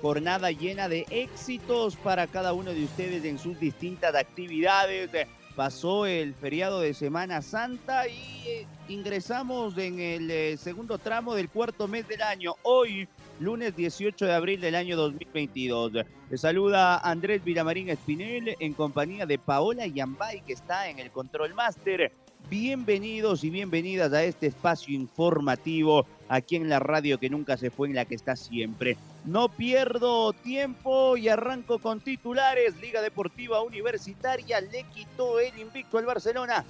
jornada 0.00 0.50
llena 0.50 0.88
de 0.88 1.06
éxitos 1.10 1.96
para 1.96 2.26
cada 2.26 2.52
uno 2.52 2.72
de 2.72 2.84
ustedes 2.84 3.24
en 3.24 3.38
sus 3.38 3.58
distintas 3.58 4.14
actividades. 4.14 5.10
Pasó 5.54 6.04
el 6.04 6.34
feriado 6.34 6.80
de 6.80 6.92
Semana 6.92 7.40
Santa 7.40 8.06
y 8.06 8.42
eh, 8.46 8.66
ingresamos 8.88 9.76
en 9.78 9.98
el 10.00 10.30
eh, 10.30 10.56
segundo 10.58 10.98
tramo 10.98 11.34
del 11.34 11.48
cuarto 11.48 11.88
mes 11.88 12.06
del 12.06 12.20
año. 12.20 12.54
Hoy 12.62 13.08
lunes 13.40 13.74
18 13.74 14.26
de 14.26 14.34
abril 14.34 14.60
del 14.60 14.74
año 14.74 14.96
2022. 14.96 15.92
Le 16.30 16.38
saluda 16.38 16.98
Andrés 16.98 17.42
Villamarín 17.42 17.88
Espinel 17.88 18.54
en 18.60 18.74
compañía 18.74 19.24
de 19.24 19.38
Paola 19.38 19.86
Yambay, 19.86 20.42
que 20.42 20.52
está 20.52 20.90
en 20.90 20.98
el 20.98 21.10
Control 21.10 21.54
Master. 21.54 22.12
Bienvenidos 22.48 23.42
y 23.42 23.50
bienvenidas 23.50 24.12
a 24.12 24.22
este 24.22 24.46
espacio 24.46 24.94
informativo 24.94 26.06
aquí 26.28 26.54
en 26.54 26.68
la 26.68 26.78
radio 26.78 27.18
que 27.18 27.28
nunca 27.28 27.56
se 27.56 27.70
fue, 27.70 27.88
en 27.88 27.96
la 27.96 28.04
que 28.04 28.14
está 28.14 28.36
siempre. 28.36 28.96
No 29.24 29.48
pierdo 29.48 30.32
tiempo 30.32 31.16
y 31.16 31.28
arranco 31.28 31.80
con 31.80 31.98
titulares. 32.00 32.76
Liga 32.80 33.02
Deportiva 33.02 33.62
Universitaria 33.62 34.60
le 34.60 34.84
quitó 34.94 35.40
el 35.40 35.58
invicto 35.58 35.98
al 35.98 36.06
Barcelona. 36.06 36.64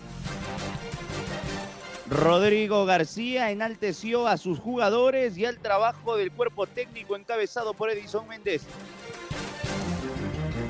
Rodrigo 2.09 2.87
García 2.87 3.51
enalteció 3.51 4.29
a 4.29 4.39
sus 4.39 4.59
jugadores 4.59 5.37
y 5.37 5.45
al 5.45 5.59
trabajo 5.59 6.17
del 6.17 6.33
cuerpo 6.33 6.67
técnico 6.67 7.17
encabezado 7.17 7.75
por 7.75 7.91
Edison 7.91 8.27
Méndez. 8.27 8.63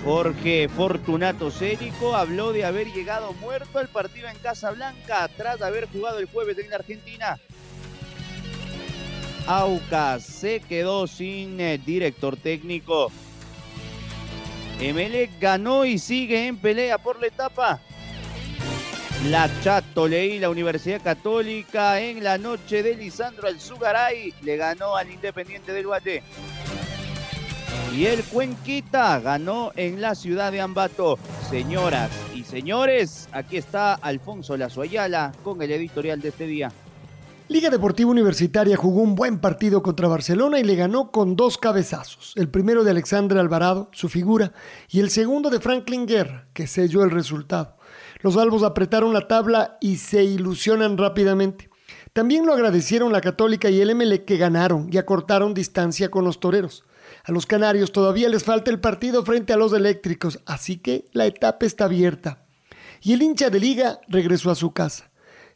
Jorge 0.06 0.68
Fortunato 0.68 1.50
Cérico 1.50 2.14
habló 2.14 2.52
de 2.52 2.64
haber 2.64 2.86
llegado 2.92 3.32
muerto 3.32 3.80
al 3.80 3.88
partido 3.88 4.28
en 4.28 4.38
Casablanca 4.38 5.28
tras 5.36 5.60
haber 5.60 5.88
jugado 5.88 6.20
el 6.20 6.26
jueves 6.26 6.56
en 6.58 6.72
Argentina. 6.72 7.40
Aucas 9.48 10.22
se 10.22 10.60
quedó 10.60 11.08
sin 11.08 11.60
eh, 11.60 11.78
director 11.84 12.36
técnico. 12.36 13.10
Emelec 14.78 15.40
ganó 15.40 15.84
y 15.84 15.98
sigue 15.98 16.46
en 16.46 16.56
pelea 16.56 16.98
por 16.98 17.20
la 17.20 17.26
etapa. 17.26 17.80
La 19.24 19.50
Chato 19.60 20.06
leí 20.06 20.38
la 20.38 20.50
Universidad 20.50 21.02
Católica 21.02 22.00
en 22.00 22.22
la 22.22 22.38
noche 22.38 22.84
de 22.84 22.94
Lisandro 22.94 23.48
Alzugaray 23.48 24.32
le 24.42 24.56
ganó 24.56 24.94
al 24.94 25.10
Independiente 25.10 25.72
del 25.72 25.86
Guate. 25.86 26.22
Y 27.94 28.06
el 28.06 28.22
Cuenquita 28.24 29.18
ganó 29.20 29.72
en 29.76 30.00
la 30.00 30.14
ciudad 30.14 30.52
de 30.52 30.60
Ambato. 30.60 31.18
Señoras 31.48 32.10
y 32.34 32.44
señores, 32.44 33.28
aquí 33.32 33.56
está 33.56 33.94
Alfonso 33.94 34.56
Lazo 34.56 34.82
Ayala 34.82 35.32
con 35.42 35.62
el 35.62 35.70
editorial 35.70 36.20
de 36.20 36.28
este 36.28 36.46
día. 36.46 36.72
Liga 37.48 37.70
Deportiva 37.70 38.10
Universitaria 38.10 38.76
jugó 38.76 39.02
un 39.02 39.14
buen 39.14 39.38
partido 39.38 39.80
contra 39.80 40.08
Barcelona 40.08 40.58
y 40.58 40.64
le 40.64 40.74
ganó 40.74 41.12
con 41.12 41.36
dos 41.36 41.58
cabezazos. 41.58 42.32
El 42.34 42.48
primero 42.48 42.82
de 42.82 42.90
Alexandre 42.90 43.38
Alvarado, 43.38 43.88
su 43.92 44.08
figura, 44.08 44.52
y 44.90 44.98
el 44.98 45.10
segundo 45.10 45.48
de 45.48 45.60
Franklin 45.60 46.06
Guerra, 46.06 46.48
que 46.52 46.66
selló 46.66 47.04
el 47.04 47.12
resultado. 47.12 47.76
Los 48.20 48.36
albos 48.36 48.64
apretaron 48.64 49.14
la 49.14 49.28
tabla 49.28 49.78
y 49.80 49.98
se 49.98 50.24
ilusionan 50.24 50.98
rápidamente. 50.98 51.70
También 52.12 52.46
lo 52.46 52.52
agradecieron 52.52 53.12
la 53.12 53.20
Católica 53.20 53.70
y 53.70 53.80
el 53.80 53.94
ML 53.94 54.24
que 54.24 54.38
ganaron 54.38 54.88
y 54.90 54.98
acortaron 54.98 55.54
distancia 55.54 56.10
con 56.10 56.24
los 56.24 56.40
toreros. 56.40 56.82
A 57.26 57.32
los 57.32 57.44
canarios 57.44 57.90
todavía 57.90 58.28
les 58.28 58.44
falta 58.44 58.70
el 58.70 58.78
partido 58.78 59.24
frente 59.24 59.52
a 59.52 59.56
los 59.56 59.72
eléctricos, 59.72 60.38
así 60.46 60.76
que 60.76 61.06
la 61.10 61.26
etapa 61.26 61.66
está 61.66 61.86
abierta. 61.86 62.46
Y 63.02 63.14
el 63.14 63.22
hincha 63.22 63.50
de 63.50 63.58
liga 63.58 64.00
regresó 64.06 64.48
a 64.52 64.54
su 64.54 64.70
casa. 64.70 65.10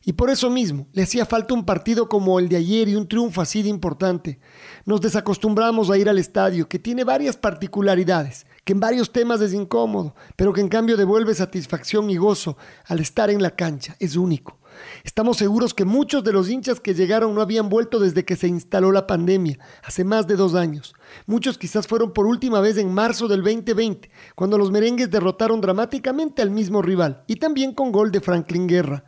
Y 0.04 0.14
por 0.14 0.30
eso 0.30 0.50
mismo 0.50 0.88
le 0.92 1.04
hacía 1.04 1.26
falta 1.26 1.54
un 1.54 1.64
partido 1.64 2.08
como 2.08 2.40
el 2.40 2.48
de 2.48 2.56
ayer 2.56 2.88
y 2.88 2.96
un 2.96 3.06
triunfo 3.06 3.40
así 3.40 3.62
de 3.62 3.68
importante. 3.68 4.40
Nos 4.84 5.00
desacostumbramos 5.00 5.90
a 5.90 5.96
ir 5.96 6.08
al 6.08 6.18
estadio, 6.18 6.68
que 6.68 6.80
tiene 6.80 7.04
varias 7.04 7.36
particularidades, 7.36 8.46
que 8.64 8.72
en 8.72 8.80
varios 8.80 9.12
temas 9.12 9.40
es 9.40 9.54
incómodo, 9.54 10.16
pero 10.34 10.52
que 10.52 10.62
en 10.62 10.68
cambio 10.68 10.96
devuelve 10.96 11.34
satisfacción 11.34 12.10
y 12.10 12.16
gozo 12.16 12.56
al 12.86 12.98
estar 12.98 13.30
en 13.30 13.42
la 13.42 13.54
cancha. 13.54 13.94
Es 14.00 14.16
único. 14.16 14.59
Estamos 15.04 15.36
seguros 15.36 15.74
que 15.74 15.84
muchos 15.84 16.24
de 16.24 16.32
los 16.32 16.48
hinchas 16.48 16.80
que 16.80 16.94
llegaron 16.94 17.34
no 17.34 17.40
habían 17.40 17.68
vuelto 17.68 17.98
desde 17.98 18.24
que 18.24 18.36
se 18.36 18.48
instaló 18.48 18.92
la 18.92 19.06
pandemia, 19.06 19.58
hace 19.82 20.04
más 20.04 20.26
de 20.26 20.36
dos 20.36 20.54
años. 20.54 20.94
Muchos 21.26 21.58
quizás 21.58 21.86
fueron 21.86 22.12
por 22.12 22.26
última 22.26 22.60
vez 22.60 22.76
en 22.76 22.92
marzo 22.92 23.28
del 23.28 23.42
2020, 23.42 24.10
cuando 24.34 24.58
los 24.58 24.70
merengues 24.70 25.10
derrotaron 25.10 25.60
dramáticamente 25.60 26.42
al 26.42 26.50
mismo 26.50 26.82
rival, 26.82 27.24
y 27.26 27.36
también 27.36 27.72
con 27.72 27.92
gol 27.92 28.10
de 28.10 28.20
Franklin 28.20 28.66
Guerra. 28.66 29.04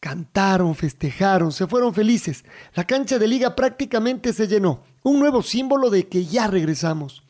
Cantaron, 0.00 0.74
festejaron, 0.74 1.50
se 1.50 1.66
fueron 1.66 1.92
felices. 1.92 2.44
La 2.74 2.84
cancha 2.84 3.18
de 3.18 3.26
liga 3.26 3.56
prácticamente 3.56 4.32
se 4.32 4.46
llenó, 4.46 4.84
un 5.02 5.18
nuevo 5.18 5.42
símbolo 5.42 5.90
de 5.90 6.08
que 6.08 6.24
ya 6.24 6.46
regresamos. 6.46 7.24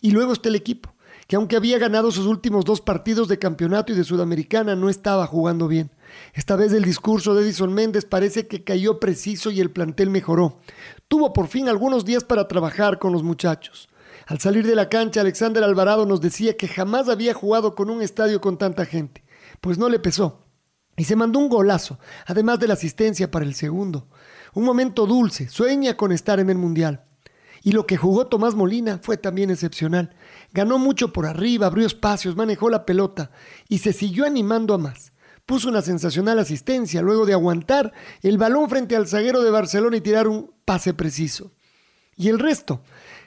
Y 0.00 0.10
luego 0.10 0.32
está 0.32 0.48
el 0.48 0.54
equipo 0.54 0.94
que 1.26 1.36
aunque 1.36 1.56
había 1.56 1.78
ganado 1.78 2.10
sus 2.10 2.26
últimos 2.26 2.64
dos 2.64 2.80
partidos 2.80 3.28
de 3.28 3.38
campeonato 3.38 3.92
y 3.92 3.96
de 3.96 4.04
Sudamericana, 4.04 4.76
no 4.76 4.88
estaba 4.88 5.26
jugando 5.26 5.68
bien. 5.68 5.90
Esta 6.34 6.56
vez 6.56 6.72
el 6.72 6.84
discurso 6.84 7.34
de 7.34 7.42
Edison 7.42 7.72
Méndez 7.72 8.04
parece 8.04 8.46
que 8.46 8.64
cayó 8.64 8.98
preciso 8.98 9.50
y 9.50 9.60
el 9.60 9.70
plantel 9.70 10.10
mejoró. 10.10 10.58
Tuvo 11.08 11.32
por 11.32 11.48
fin 11.48 11.68
algunos 11.68 12.04
días 12.04 12.24
para 12.24 12.48
trabajar 12.48 12.98
con 12.98 13.12
los 13.12 13.22
muchachos. 13.22 13.88
Al 14.26 14.40
salir 14.40 14.66
de 14.66 14.74
la 14.74 14.88
cancha, 14.88 15.20
Alexander 15.20 15.62
Alvarado 15.62 16.06
nos 16.06 16.20
decía 16.20 16.56
que 16.56 16.68
jamás 16.68 17.08
había 17.08 17.34
jugado 17.34 17.74
con 17.74 17.90
un 17.90 18.02
estadio 18.02 18.40
con 18.40 18.56
tanta 18.56 18.86
gente. 18.86 19.24
Pues 19.60 19.78
no 19.78 19.88
le 19.88 19.98
pesó. 19.98 20.44
Y 20.96 21.04
se 21.04 21.16
mandó 21.16 21.40
un 21.40 21.48
golazo, 21.48 21.98
además 22.26 22.60
de 22.60 22.68
la 22.68 22.74
asistencia 22.74 23.30
para 23.30 23.44
el 23.44 23.54
segundo. 23.54 24.08
Un 24.54 24.64
momento 24.64 25.06
dulce, 25.06 25.48
sueña 25.48 25.96
con 25.96 26.12
estar 26.12 26.38
en 26.38 26.50
el 26.50 26.56
Mundial. 26.56 27.04
Y 27.62 27.72
lo 27.72 27.86
que 27.86 27.96
jugó 27.96 28.26
Tomás 28.26 28.54
Molina 28.54 29.00
fue 29.02 29.16
también 29.16 29.50
excepcional. 29.50 30.14
Ganó 30.52 30.78
mucho 30.78 31.12
por 31.12 31.26
arriba, 31.26 31.66
abrió 31.66 31.86
espacios, 31.86 32.36
manejó 32.36 32.68
la 32.68 32.84
pelota 32.84 33.30
y 33.68 33.78
se 33.78 33.92
siguió 33.92 34.26
animando 34.26 34.74
a 34.74 34.78
más. 34.78 35.13
Puso 35.46 35.68
una 35.68 35.82
sensacional 35.82 36.38
asistencia 36.38 37.02
luego 37.02 37.26
de 37.26 37.34
aguantar 37.34 37.92
el 38.22 38.38
balón 38.38 38.70
frente 38.70 38.96
al 38.96 39.06
zaguero 39.06 39.42
de 39.42 39.50
Barcelona 39.50 39.98
y 39.98 40.00
tirar 40.00 40.26
un 40.26 40.52
pase 40.64 40.94
preciso. 40.94 41.52
Y 42.16 42.28
el 42.28 42.38
resto. 42.38 42.82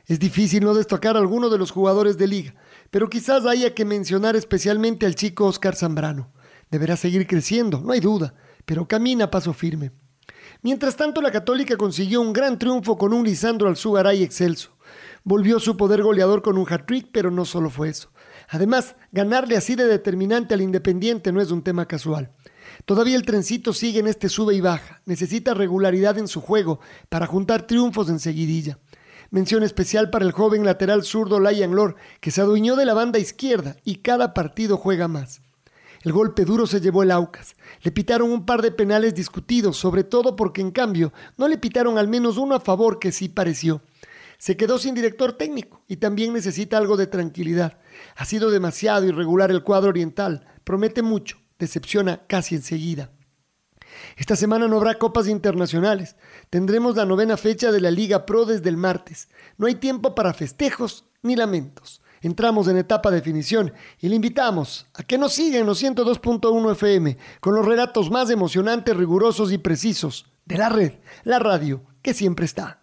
Es 0.07 0.19
difícil 0.19 0.63
no 0.63 0.73
destacar 0.73 1.17
a 1.17 1.19
alguno 1.19 1.49
de 1.49 1.57
los 1.57 1.71
jugadores 1.71 2.17
de 2.17 2.27
liga, 2.27 2.55
pero 2.91 3.09
quizás 3.09 3.45
haya 3.45 3.75
que 3.75 3.83
mencionar 3.83 4.37
especialmente 4.37 5.05
al 5.05 5.15
chico 5.15 5.45
Oscar 5.45 5.75
Zambrano. 5.75 6.31
Deberá 6.71 6.95
seguir 6.95 7.27
creciendo, 7.27 7.81
no 7.81 7.91
hay 7.91 7.99
duda, 7.99 8.33
pero 8.65 8.87
camina 8.87 9.25
a 9.25 9.31
paso 9.31 9.53
firme. 9.53 9.91
Mientras 10.61 10.95
tanto, 10.95 11.21
la 11.21 11.31
Católica 11.31 11.75
consiguió 11.75 12.21
un 12.21 12.31
gran 12.31 12.57
triunfo 12.57 12.97
con 12.97 13.13
un 13.13 13.25
Lisandro 13.25 13.67
Alzugaray 13.67 14.23
excelso. 14.23 14.77
Volvió 15.23 15.59
su 15.59 15.75
poder 15.75 16.01
goleador 16.01 16.41
con 16.41 16.57
un 16.57 16.65
hat-trick, 16.67 17.09
pero 17.11 17.29
no 17.29 17.43
solo 17.43 17.69
fue 17.69 17.89
eso. 17.89 18.09
Además, 18.47 18.95
ganarle 19.11 19.57
así 19.57 19.75
de 19.75 19.85
determinante 19.85 20.53
al 20.53 20.61
Independiente 20.61 21.31
no 21.31 21.41
es 21.41 21.51
un 21.51 21.63
tema 21.63 21.85
casual. 21.85 22.31
Todavía 22.85 23.15
el 23.15 23.25
trencito 23.25 23.73
sigue 23.73 23.99
en 23.99 24.07
este 24.07 24.29
sube 24.29 24.55
y 24.55 24.61
baja. 24.61 25.01
Necesita 25.05 25.53
regularidad 25.53 26.17
en 26.17 26.27
su 26.27 26.41
juego 26.41 26.79
para 27.09 27.27
juntar 27.27 27.67
triunfos 27.67 28.09
en 28.09 28.19
seguidilla. 28.19 28.79
Mención 29.29 29.63
especial 29.63 30.09
para 30.09 30.23
el 30.23 30.31
joven 30.31 30.63
lateral 30.63 31.03
zurdo 31.03 31.39
Layan 31.39 31.75
Lor, 31.75 31.95
que 32.21 32.31
se 32.31 32.39
adueñó 32.39 32.77
de 32.77 32.85
la 32.85 32.93
banda 32.93 33.19
izquierda 33.19 33.75
y 33.83 33.97
cada 33.97 34.33
partido 34.33 34.77
juega 34.77 35.09
más. 35.09 35.41
El 36.03 36.13
golpe 36.13 36.45
duro 36.45 36.67
se 36.67 36.79
llevó 36.79 37.03
el 37.03 37.11
Aucas. 37.11 37.55
Le 37.81 37.91
pitaron 37.91 38.31
un 38.31 38.45
par 38.45 38.61
de 38.61 38.71
penales 38.71 39.13
discutidos, 39.13 39.75
sobre 39.75 40.05
todo 40.05 40.37
porque 40.37 40.61
en 40.61 40.71
cambio 40.71 41.11
no 41.35 41.49
le 41.49 41.57
pitaron 41.57 41.97
al 41.97 42.07
menos 42.07 42.37
uno 42.37 42.55
a 42.55 42.61
favor 42.61 42.99
que 42.99 43.11
sí 43.11 43.27
pareció. 43.27 43.81
Se 44.37 44.55
quedó 44.57 44.77
sin 44.77 44.93
director 44.93 45.33
técnico 45.33 45.83
y 45.87 45.97
también 45.97 46.33
necesita 46.33 46.77
algo 46.77 46.97
de 46.97 47.07
tranquilidad. 47.07 47.79
Ha 48.15 48.25
sido 48.25 48.51
demasiado 48.51 49.05
irregular 49.05 49.51
el 49.51 49.63
cuadro 49.63 49.89
oriental, 49.89 50.45
promete 50.63 51.01
mucho, 51.01 51.37
decepciona 51.57 52.25
casi 52.27 52.55
enseguida. 52.55 53.11
Esta 54.15 54.35
semana 54.35 54.67
no 54.67 54.77
habrá 54.77 54.95
copas 54.95 55.27
internacionales. 55.27 56.15
Tendremos 56.49 56.95
la 56.95 57.05
novena 57.05 57.37
fecha 57.37 57.71
de 57.71 57.81
la 57.81 57.91
Liga 57.91 58.25
Pro 58.25 58.45
desde 58.45 58.69
el 58.69 58.77
martes. 58.77 59.29
No 59.57 59.67
hay 59.67 59.75
tiempo 59.75 60.13
para 60.15 60.33
festejos 60.33 61.05
ni 61.23 61.35
lamentos. 61.35 62.01
Entramos 62.21 62.67
en 62.67 62.77
etapa 62.77 63.11
definición 63.11 63.73
y 63.99 64.09
le 64.09 64.15
invitamos 64.15 64.87
a 64.93 65.03
que 65.03 65.17
nos 65.17 65.33
siga 65.33 65.59
en 65.59 65.65
los 65.65 65.83
102.1 65.83 66.71
FM 66.71 67.17
con 67.39 67.55
los 67.55 67.65
relatos 67.65 68.09
más 68.09 68.29
emocionantes, 68.29 68.97
rigurosos 68.97 69.51
y 69.51 69.57
precisos 69.57 70.25
de 70.45 70.57
la 70.57 70.69
red, 70.69 70.93
la 71.23 71.39
radio 71.39 71.83
que 72.01 72.13
siempre 72.13 72.45
está. 72.45 72.81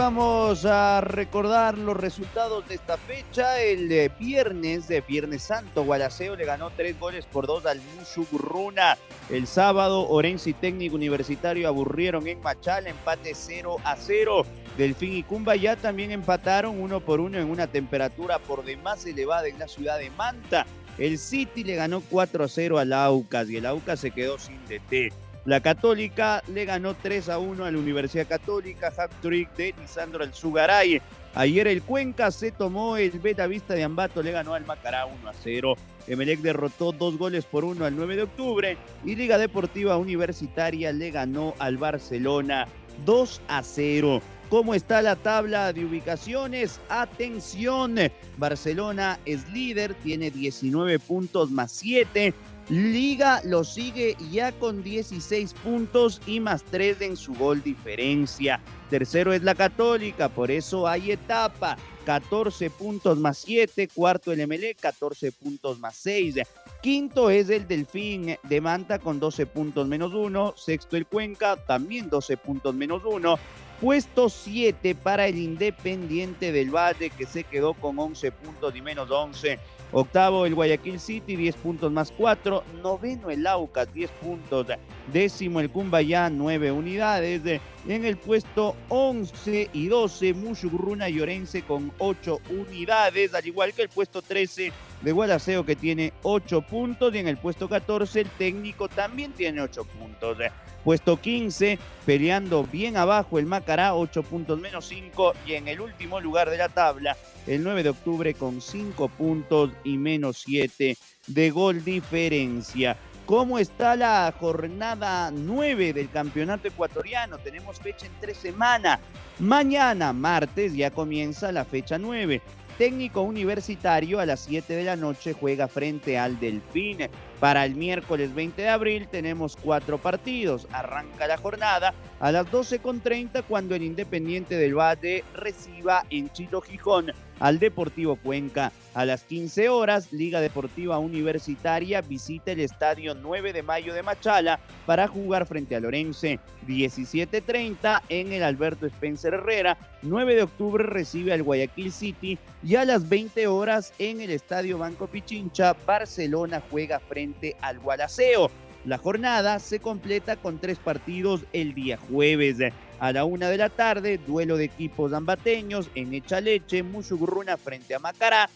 Vamos 0.00 0.64
a 0.64 1.02
recordar 1.02 1.76
los 1.76 1.94
resultados 1.94 2.66
de 2.66 2.76
esta 2.76 2.96
fecha. 2.96 3.60
El 3.60 3.92
eh, 3.92 4.10
viernes, 4.18 4.88
de 4.88 5.02
Viernes 5.02 5.42
Santo, 5.42 5.84
Gualaceo 5.84 6.36
le 6.36 6.46
ganó 6.46 6.70
tres 6.70 6.98
goles 6.98 7.26
por 7.26 7.46
dos 7.46 7.66
al 7.66 7.82
Mushugurruna. 7.98 8.96
El 9.28 9.46
sábado, 9.46 10.08
Orense 10.08 10.50
y 10.50 10.52
Técnico 10.54 10.96
Universitario 10.96 11.68
aburrieron 11.68 12.26
en 12.28 12.40
Machala, 12.40 12.88
empate 12.88 13.34
0 13.34 13.76
a 13.84 13.94
0. 13.94 14.46
Delfín 14.78 15.12
y 15.12 15.22
Cumba 15.22 15.54
ya 15.56 15.76
también 15.76 16.12
empataron 16.12 16.80
uno 16.80 17.00
por 17.00 17.20
uno 17.20 17.36
en 17.36 17.50
una 17.50 17.66
temperatura 17.66 18.38
por 18.38 18.64
demás 18.64 19.04
elevada 19.04 19.48
en 19.48 19.58
la 19.58 19.68
ciudad 19.68 19.98
de 19.98 20.08
Manta. 20.12 20.66
El 20.96 21.18
City 21.18 21.62
le 21.62 21.74
ganó 21.74 22.00
4 22.08 22.44
a 22.44 22.48
0 22.48 22.78
al 22.78 22.94
Aucas 22.94 23.50
y 23.50 23.58
el 23.58 23.66
Aucas 23.66 24.00
se 24.00 24.12
quedó 24.12 24.38
sin 24.38 24.64
DT. 24.64 25.12
La 25.46 25.60
Católica 25.60 26.42
le 26.48 26.66
ganó 26.66 26.94
3 26.94 27.30
a 27.30 27.38
1 27.38 27.64
a 27.64 27.70
la 27.70 27.78
Universidad 27.78 28.28
Católica, 28.28 28.92
hat-trick 28.94 29.54
de 29.56 29.74
Lisandro 29.80 30.22
Alzugaray. 30.22 31.00
Ayer 31.34 31.66
el 31.66 31.82
Cuenca 31.82 32.30
se 32.30 32.52
tomó 32.52 32.98
el 32.98 33.12
Beta 33.12 33.46
Vista 33.46 33.74
de 33.74 33.84
Ambato, 33.84 34.22
le 34.22 34.32
ganó 34.32 34.52
al 34.52 34.66
Macará 34.66 35.06
1 35.06 35.28
a 35.30 35.32
0. 35.32 35.76
Emelec 36.06 36.40
derrotó 36.40 36.92
dos 36.92 37.16
goles 37.16 37.46
por 37.46 37.64
uno 37.64 37.86
al 37.86 37.96
9 37.96 38.16
de 38.16 38.22
octubre 38.22 38.76
y 39.04 39.14
Liga 39.14 39.38
Deportiva 39.38 39.96
Universitaria 39.96 40.92
le 40.92 41.10
ganó 41.10 41.54
al 41.58 41.78
Barcelona 41.78 42.66
2 43.06 43.40
a 43.48 43.62
0. 43.62 44.20
¿Cómo 44.50 44.74
está 44.74 45.00
la 45.00 45.14
tabla 45.14 45.72
de 45.72 45.84
ubicaciones? 45.84 46.80
Atención, 46.88 47.94
Barcelona 48.36 49.20
es 49.24 49.48
líder, 49.52 49.94
tiene 49.94 50.32
19 50.32 50.98
puntos 50.98 51.52
más 51.52 51.70
7. 51.70 52.34
Liga 52.70 53.42
lo 53.44 53.64
sigue 53.64 54.16
ya 54.30 54.52
con 54.52 54.84
16 54.84 55.54
puntos 55.54 56.22
y 56.24 56.38
más 56.38 56.62
3 56.62 57.00
en 57.00 57.16
su 57.16 57.34
gol 57.34 57.60
diferencia. 57.64 58.60
Tercero 58.88 59.32
es 59.32 59.42
la 59.42 59.56
Católica, 59.56 60.28
por 60.28 60.52
eso 60.52 60.86
hay 60.86 61.10
etapa. 61.10 61.76
14 62.04 62.70
puntos 62.70 63.18
más 63.18 63.38
7. 63.38 63.88
Cuarto 63.92 64.30
el 64.30 64.46
MLE, 64.46 64.76
14 64.76 65.32
puntos 65.32 65.80
más 65.80 65.96
6. 65.96 66.36
Quinto 66.80 67.28
es 67.28 67.50
el 67.50 67.66
Delfín 67.66 68.36
de 68.42 68.60
Manta 68.60 69.00
con 69.00 69.18
12 69.18 69.46
puntos 69.46 69.88
menos 69.88 70.14
1. 70.14 70.54
Sexto 70.56 70.96
el 70.96 71.06
Cuenca, 71.06 71.56
también 71.56 72.08
12 72.08 72.36
puntos 72.36 72.72
menos 72.72 73.02
1. 73.04 73.36
Puesto 73.80 74.28
7 74.28 74.94
para 74.94 75.26
el 75.26 75.38
Independiente 75.38 76.52
del 76.52 76.70
Valle 76.70 77.10
que 77.10 77.26
se 77.26 77.42
quedó 77.42 77.74
con 77.74 77.98
11 77.98 78.30
puntos 78.30 78.76
y 78.76 78.80
menos 78.80 79.10
11. 79.10 79.58
Octavo 79.92 80.46
el 80.46 80.54
Guayaquil 80.54 81.00
City, 81.00 81.36
10 81.36 81.56
puntos 81.56 81.92
más 81.92 82.12
4. 82.12 82.62
Noveno 82.82 83.30
el 83.30 83.46
Aucas, 83.46 83.92
10 83.92 84.10
puntos. 84.12 84.66
Décimo 85.12 85.60
el 85.60 85.70
Cumbayá, 85.70 86.30
9 86.30 86.70
unidades. 86.70 87.42
En 87.88 88.04
el 88.04 88.18
puesto 88.18 88.76
11 88.90 89.70
y 89.72 89.88
12, 89.88 90.34
Mushugurruna 90.34 91.08
y 91.08 91.18
Orense 91.18 91.62
con 91.62 91.90
8 91.98 92.40
unidades, 92.50 93.32
al 93.32 93.46
igual 93.46 93.72
que 93.72 93.82
el 93.82 93.88
puesto 93.88 94.20
13 94.20 94.70
de 95.00 95.12
Gualaceo 95.12 95.64
que 95.64 95.76
tiene 95.76 96.12
8 96.22 96.60
puntos 96.62 97.14
y 97.14 97.18
en 97.18 97.28
el 97.28 97.38
puesto 97.38 97.70
14 97.70 98.20
el 98.20 98.28
técnico 98.30 98.88
también 98.88 99.32
tiene 99.32 99.62
8 99.62 99.84
puntos. 99.84 100.36
Puesto 100.84 101.18
15, 101.18 101.78
peleando 102.04 102.64
bien 102.64 102.98
abajo 102.98 103.38
el 103.38 103.46
Macará, 103.46 103.94
8 103.94 104.24
puntos 104.24 104.60
menos 104.60 104.86
5 104.86 105.32
y 105.46 105.54
en 105.54 105.66
el 105.66 105.80
último 105.80 106.20
lugar 106.20 106.50
de 106.50 106.58
la 106.58 106.68
tabla, 106.68 107.16
el 107.46 107.64
9 107.64 107.82
de 107.82 107.88
octubre 107.88 108.34
con 108.34 108.60
5 108.60 109.08
puntos 109.08 109.70
y 109.84 109.96
menos 109.96 110.42
7 110.44 110.98
de 111.26 111.50
gol 111.50 111.82
diferencia. 111.82 112.98
¿Cómo 113.30 113.60
está 113.60 113.94
la 113.94 114.34
jornada 114.40 115.30
9 115.30 115.92
del 115.92 116.10
campeonato 116.10 116.66
ecuatoriano? 116.66 117.38
Tenemos 117.38 117.78
fecha 117.78 118.06
en 118.06 118.12
tres 118.20 118.36
semanas. 118.38 118.98
Mañana, 119.38 120.12
martes, 120.12 120.74
ya 120.74 120.90
comienza 120.90 121.52
la 121.52 121.64
fecha 121.64 121.96
9. 121.96 122.42
Técnico 122.80 123.20
Universitario 123.20 124.20
a 124.20 124.24
las 124.24 124.40
7 124.40 124.74
de 124.74 124.84
la 124.84 124.96
noche 124.96 125.34
juega 125.34 125.68
frente 125.68 126.16
al 126.18 126.40
Delfín. 126.40 127.10
Para 127.38 127.66
el 127.66 127.74
miércoles 127.74 128.34
20 128.34 128.62
de 128.62 128.68
abril 128.70 129.06
tenemos 129.06 129.54
cuatro 129.54 129.98
partidos. 129.98 130.66
Arranca 130.72 131.26
la 131.26 131.36
jornada 131.36 131.92
a 132.20 132.32
las 132.32 132.46
12.30 132.46 133.44
cuando 133.46 133.74
el 133.74 133.82
Independiente 133.82 134.56
del 134.56 134.78
Valle 134.78 135.24
reciba 135.34 136.06
en 136.08 136.32
Chilo 136.32 136.62
Gijón 136.62 137.12
al 137.38 137.58
Deportivo 137.58 138.16
Cuenca. 138.16 138.72
A 138.94 139.04
las 139.04 139.24
15 139.24 139.68
horas, 139.68 140.10
Liga 140.10 140.40
Deportiva 140.40 140.98
Universitaria 140.98 142.00
visita 142.00 142.52
el 142.52 142.60
Estadio 142.60 143.14
9 143.14 143.52
de 143.52 143.62
Mayo 143.62 143.92
de 143.92 144.02
Machala 144.02 144.58
para 144.86 145.06
jugar 145.06 145.46
frente 145.46 145.76
a 145.76 145.80
Lorense. 145.80 146.40
17.30 146.66 148.02
en 148.08 148.32
el 148.32 148.42
Alberto 148.42 148.86
Spencer 148.86 149.34
Herrera. 149.34 149.76
9 150.02 150.34
de 150.34 150.42
octubre 150.42 150.84
recibe 150.84 151.32
al 151.32 151.42
Guayaquil 151.42 151.92
City 151.92 152.38
y 152.62 152.76
a 152.76 152.84
las 152.84 153.08
20 153.08 153.46
horas 153.46 153.92
en 153.98 154.20
el 154.20 154.30
Estadio 154.30 154.78
Banco 154.78 155.06
Pichincha, 155.06 155.76
Barcelona 155.86 156.62
juega 156.70 157.00
frente 157.00 157.56
al 157.60 157.78
Gualaceo. 157.78 158.50
La 158.86 158.96
jornada 158.96 159.58
se 159.58 159.78
completa 159.78 160.36
con 160.36 160.58
tres 160.58 160.78
partidos 160.78 161.42
el 161.52 161.74
día 161.74 161.98
jueves. 161.98 162.56
A 162.98 163.12
la 163.12 163.24
una 163.24 163.50
de 163.50 163.58
la 163.58 163.68
tarde, 163.68 164.18
duelo 164.18 164.56
de 164.56 164.64
equipos 164.64 165.12
ambateños 165.12 165.90
en 165.94 166.14
Echaleche, 166.14 166.82
Mushugurruna 166.82 167.58
frente 167.58 167.94
a 167.94 167.98
Macará. 167.98 168.48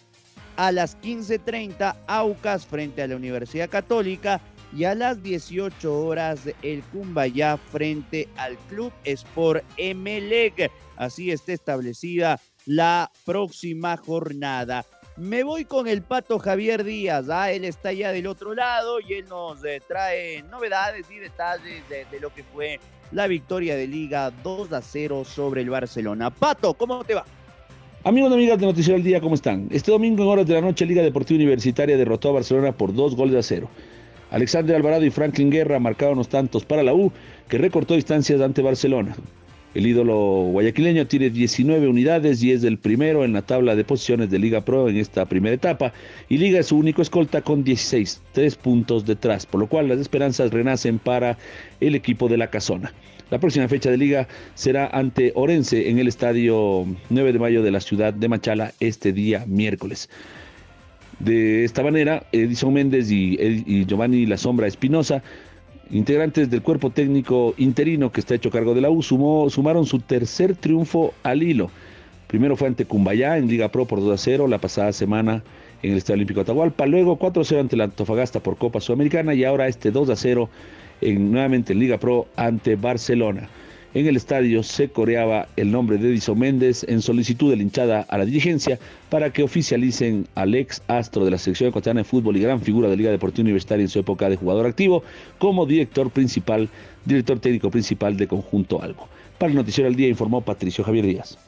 A 0.57 0.73
las 0.73 1.01
15.30, 1.01 1.97
Aucas 2.07 2.67
frente 2.67 3.03
a 3.03 3.09
la 3.09 3.17
Universidad 3.17 3.69
Católica. 3.69 4.41
Y 4.77 4.85
a 4.85 4.95
las 4.95 5.23
18 5.23 6.01
horas, 6.01 6.41
el 6.63 6.83
Cumbayá 6.85 7.57
frente 7.57 8.29
al 8.37 8.57
Club 8.69 8.93
Sport 9.05 9.65
Emelec. 9.77 10.71
Así 10.97 11.31
está 11.31 11.53
establecida 11.53 12.41
la 12.67 13.11
próxima 13.25 13.97
jornada. 13.97 14.85
Me 15.17 15.45
voy 15.45 15.65
con 15.65 15.87
el 15.87 16.03
pato 16.03 16.41
Javier 16.41 16.83
Díaz, 16.83 17.29
¿ah? 17.31 17.53
él 17.53 17.65
está 17.65 17.93
ya 17.93 18.11
del 18.11 18.27
otro 18.27 18.53
lado 18.53 18.99
y 18.99 19.15
él 19.15 19.27
nos 19.29 19.65
eh, 19.65 19.81
trae 19.87 20.43
novedades 20.43 21.09
y 21.09 21.19
detalles 21.19 21.89
de, 21.89 22.05
de, 22.07 22.19
lo 22.19 22.35
que 22.35 22.43
fue 22.43 22.81
la 23.13 23.29
victoria 23.29 23.77
de 23.77 23.87
Liga 23.87 24.33
2 24.43 24.73
a 24.73 24.83
0 24.83 25.25
sobre 25.25 25.61
el 25.61 25.71
Barcelona. 25.71 26.31
Pato, 26.31 26.75
¿cómo 26.75 27.05
te 27.05 27.15
va? 27.15 27.25
Amigos 28.07 28.33
y 28.33 28.35
amigas 28.35 28.59
de 28.59 28.67
Noticiero 28.67 28.99
del 28.99 29.03
Día, 29.03 29.19
¿cómo 29.23 29.35
están? 29.35 29.67
Este 29.71 29.91
domingo 29.91 30.25
en 30.25 30.29
horas 30.29 30.47
de 30.47 30.53
la 30.53 30.61
noche 30.61 30.85
Liga 30.85 31.03
Deportiva 31.03 31.37
Universitaria 31.37 31.97
derrotó 31.97 32.29
a 32.29 32.33
Barcelona 32.33 32.73
por 32.73 32.93
dos 32.93 33.17
goles 33.17 33.35
a 33.35 33.43
cero. 33.43 33.71
Alexander 34.31 34.77
Alvarado 34.77 35.07
y 35.07 35.11
Franklin 35.11 35.49
Guerra 35.49 35.79
marcaron 35.79 36.19
los 36.19 36.29
tantos 36.29 36.67
para 36.67 36.83
la 36.83 36.93
U, 36.93 37.11
que 37.49 37.57
recortó 37.57 37.95
distancias 37.95 38.43
ante 38.43 38.61
Barcelona. 38.61 39.17
El 39.75 39.89
ídolo 39.89 40.51
guayaquileño 40.53 41.09
tiene 41.09 41.31
19 41.31 41.89
unidades 41.89 42.41
y 42.45 42.53
es 42.53 42.63
el 42.63 42.79
primero 42.79 43.25
en 43.25 43.33
la 43.33 43.43
tabla 43.43 43.75
de 43.75 43.83
posiciones 43.83 44.31
de 44.31 44.39
Liga 44.39 44.65
Pro 44.65 44.89
en 44.89 44.97
esta 44.97 45.27
primera 45.27 45.53
etapa 45.53 45.93
y 46.29 46.39
Liga 46.39 46.61
es 46.61 46.67
su 46.67 46.79
único 46.79 47.03
escolta 47.03 47.43
con 47.43 47.65
16, 47.65 48.23
tres 48.31 48.55
puntos 48.55 49.05
detrás, 49.05 49.47
por 49.47 49.61
lo 49.61 49.67
cual 49.67 49.89
las 49.89 49.99
esperanzas 49.99 50.53
renacen 50.53 51.01
para 51.01 51.37
el 51.81 51.97
equipo 51.97 52.29
de 52.29 52.37
la 52.37 52.51
Casona. 52.51 52.93
La 53.33 53.41
próxima 53.41 53.67
fecha 53.67 53.91
de 53.91 53.97
Liga 53.97 54.29
será 54.55 54.87
ante 54.87 55.33
Orense 55.35 55.91
en 55.91 55.99
el 55.99 56.07
estadio 56.07 56.87
9 57.11 57.33
de 57.33 57.39
mayo 57.41 57.63
de 57.65 57.73
la 57.73 57.81
ciudad 57.81 58.15
de 58.15 58.29
Machala 58.29 58.73
este 58.79 59.13
día 59.13 59.45
miércoles. 59.49 60.09
De 61.19 61.65
esta 61.65 61.83
manera, 61.83 62.25
Edison 62.31 62.73
Méndez 62.73 63.11
y, 63.11 63.37
y 63.41 63.87
Giovanni 63.87 64.27
La 64.27 64.37
Sombra 64.37 64.69
Espinosa 64.69 65.23
integrantes 65.91 66.51
del 66.51 66.63
cuerpo 66.63 66.91
técnico 66.91 67.55
interino 67.57 68.11
que 68.11 68.21
está 68.21 68.35
hecho 68.35 68.51
cargo 68.51 68.75
de 68.75 68.81
la 68.81 68.91
U 68.91 69.03
sumó, 69.03 69.49
sumaron 69.51 69.87
su 69.87 70.01
tercer 70.01 70.57
triunfo 70.57 71.15
al 71.23 71.43
hilo. 71.43 71.71
Primero 72.27 72.57
fue 72.57 72.69
ante 72.69 72.85
Cumbayá 72.85 73.39
en 73.39 73.49
Liga 73.49 73.69
Pro 73.71 73.87
por 73.87 74.01
2 74.01 74.13
a 74.13 74.19
0 74.19 74.49
la 74.49 74.59
pasada 74.59 74.93
semana 74.93 75.43
en 75.83 75.93
el 75.93 75.99
Estadio 75.99 76.17
Olímpico 76.17 76.41
Atahualpa, 76.41 76.87
luego 76.87 77.17
4 77.17 77.43
a 77.43 77.45
0 77.45 77.61
ante 77.61 77.77
la 77.77 77.85
Antofagasta 77.85 78.41
por 78.41 78.57
Copa 78.57 78.81
Sudamericana 78.81 79.35
y 79.35 79.45
ahora 79.45 79.69
este 79.69 79.91
2 79.91 80.11
a 80.11 80.17
0 80.17 80.49
en, 81.01 81.31
nuevamente 81.31 81.75
en 81.75 81.79
Liga 81.81 81.99
Pro 81.99 82.27
ante 82.37 82.77
Barcelona. 82.77 83.49
En 83.95 84.09
el 84.09 84.17
estadio 84.17 84.65
se 84.65 84.89
coreaba 84.89 85.47
el 85.55 85.71
nombre 85.71 85.99
de 85.99 86.09
Edison 86.09 86.37
Méndez 86.37 86.85
en 86.89 87.01
solicitud 87.01 87.49
de 87.49 87.57
la 87.57 87.63
hinchada 87.63 88.05
a 88.09 88.19
la 88.19 88.25
dirigencia 88.25 88.81
para 89.09 89.33
que 89.33 89.45
oficialicen 89.45 90.27
al 90.35 90.57
ex 90.57 90.83
astro 90.89 91.25
de 91.25 91.31
la 91.31 91.39
selección 91.39 91.69
ecuatoriana 91.69 92.01
de 92.01 92.05
fútbol 92.05 92.37
y 92.37 92.41
gran 92.41 92.61
figura 92.61 92.89
de 92.89 92.97
Liga 92.97 93.13
Deportiva 93.13 93.45
Universitaria 93.45 93.85
en 93.85 93.89
su 93.89 94.01
época 94.01 94.29
de 94.29 94.35
jugador 94.35 94.67
activo 94.67 95.05
como 95.39 95.65
director 95.65 96.11
principal, 96.11 96.69
director 97.05 97.39
técnico 97.39 97.71
principal 97.71 98.17
de 98.17 98.27
Conjunto 98.27 98.83
Algo. 98.83 99.07
Para 99.39 99.51
el 99.51 99.57
Noticiero 99.57 99.89
del 99.89 99.97
Día 99.97 100.09
informó 100.09 100.41
Patricio 100.41 100.83
Javier 100.83 101.07
Díaz. 101.07 101.39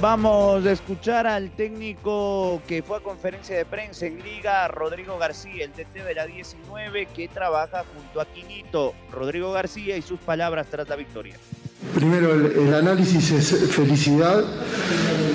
Vamos 0.00 0.64
a 0.64 0.70
escuchar 0.70 1.26
al 1.26 1.50
técnico 1.50 2.62
que 2.68 2.84
fue 2.84 2.98
a 2.98 3.00
conferencia 3.00 3.56
de 3.56 3.64
prensa 3.64 4.06
en 4.06 4.22
Liga, 4.22 4.68
Rodrigo 4.68 5.18
García, 5.18 5.64
el 5.64 5.72
DT 5.72 6.04
de 6.04 6.14
la 6.14 6.24
19, 6.24 7.08
que 7.16 7.26
trabaja 7.26 7.84
junto 7.92 8.20
a 8.20 8.26
Quinito. 8.26 8.94
Rodrigo 9.10 9.50
García 9.50 9.96
y 9.96 10.02
sus 10.02 10.20
palabras 10.20 10.68
tras 10.70 10.88
la 10.88 10.94
victoria. 10.94 11.34
Primero, 11.96 12.32
el, 12.32 12.72
análisis 12.74 13.32
es 13.32 13.72
felicidad, 13.72 14.44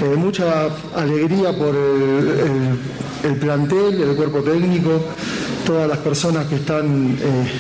eh, 0.02 0.16
mucha 0.16 0.70
alegría 0.96 1.52
por 1.52 1.76
el, 1.76 2.80
el, 3.24 3.36
plantel, 3.36 4.02
el 4.02 4.16
cuerpo 4.16 4.44
técnico, 4.44 5.02
todas 5.66 5.90
las 5.90 5.98
personas 5.98 6.46
que 6.48 6.56
están 6.56 7.18
eh, 7.20 7.52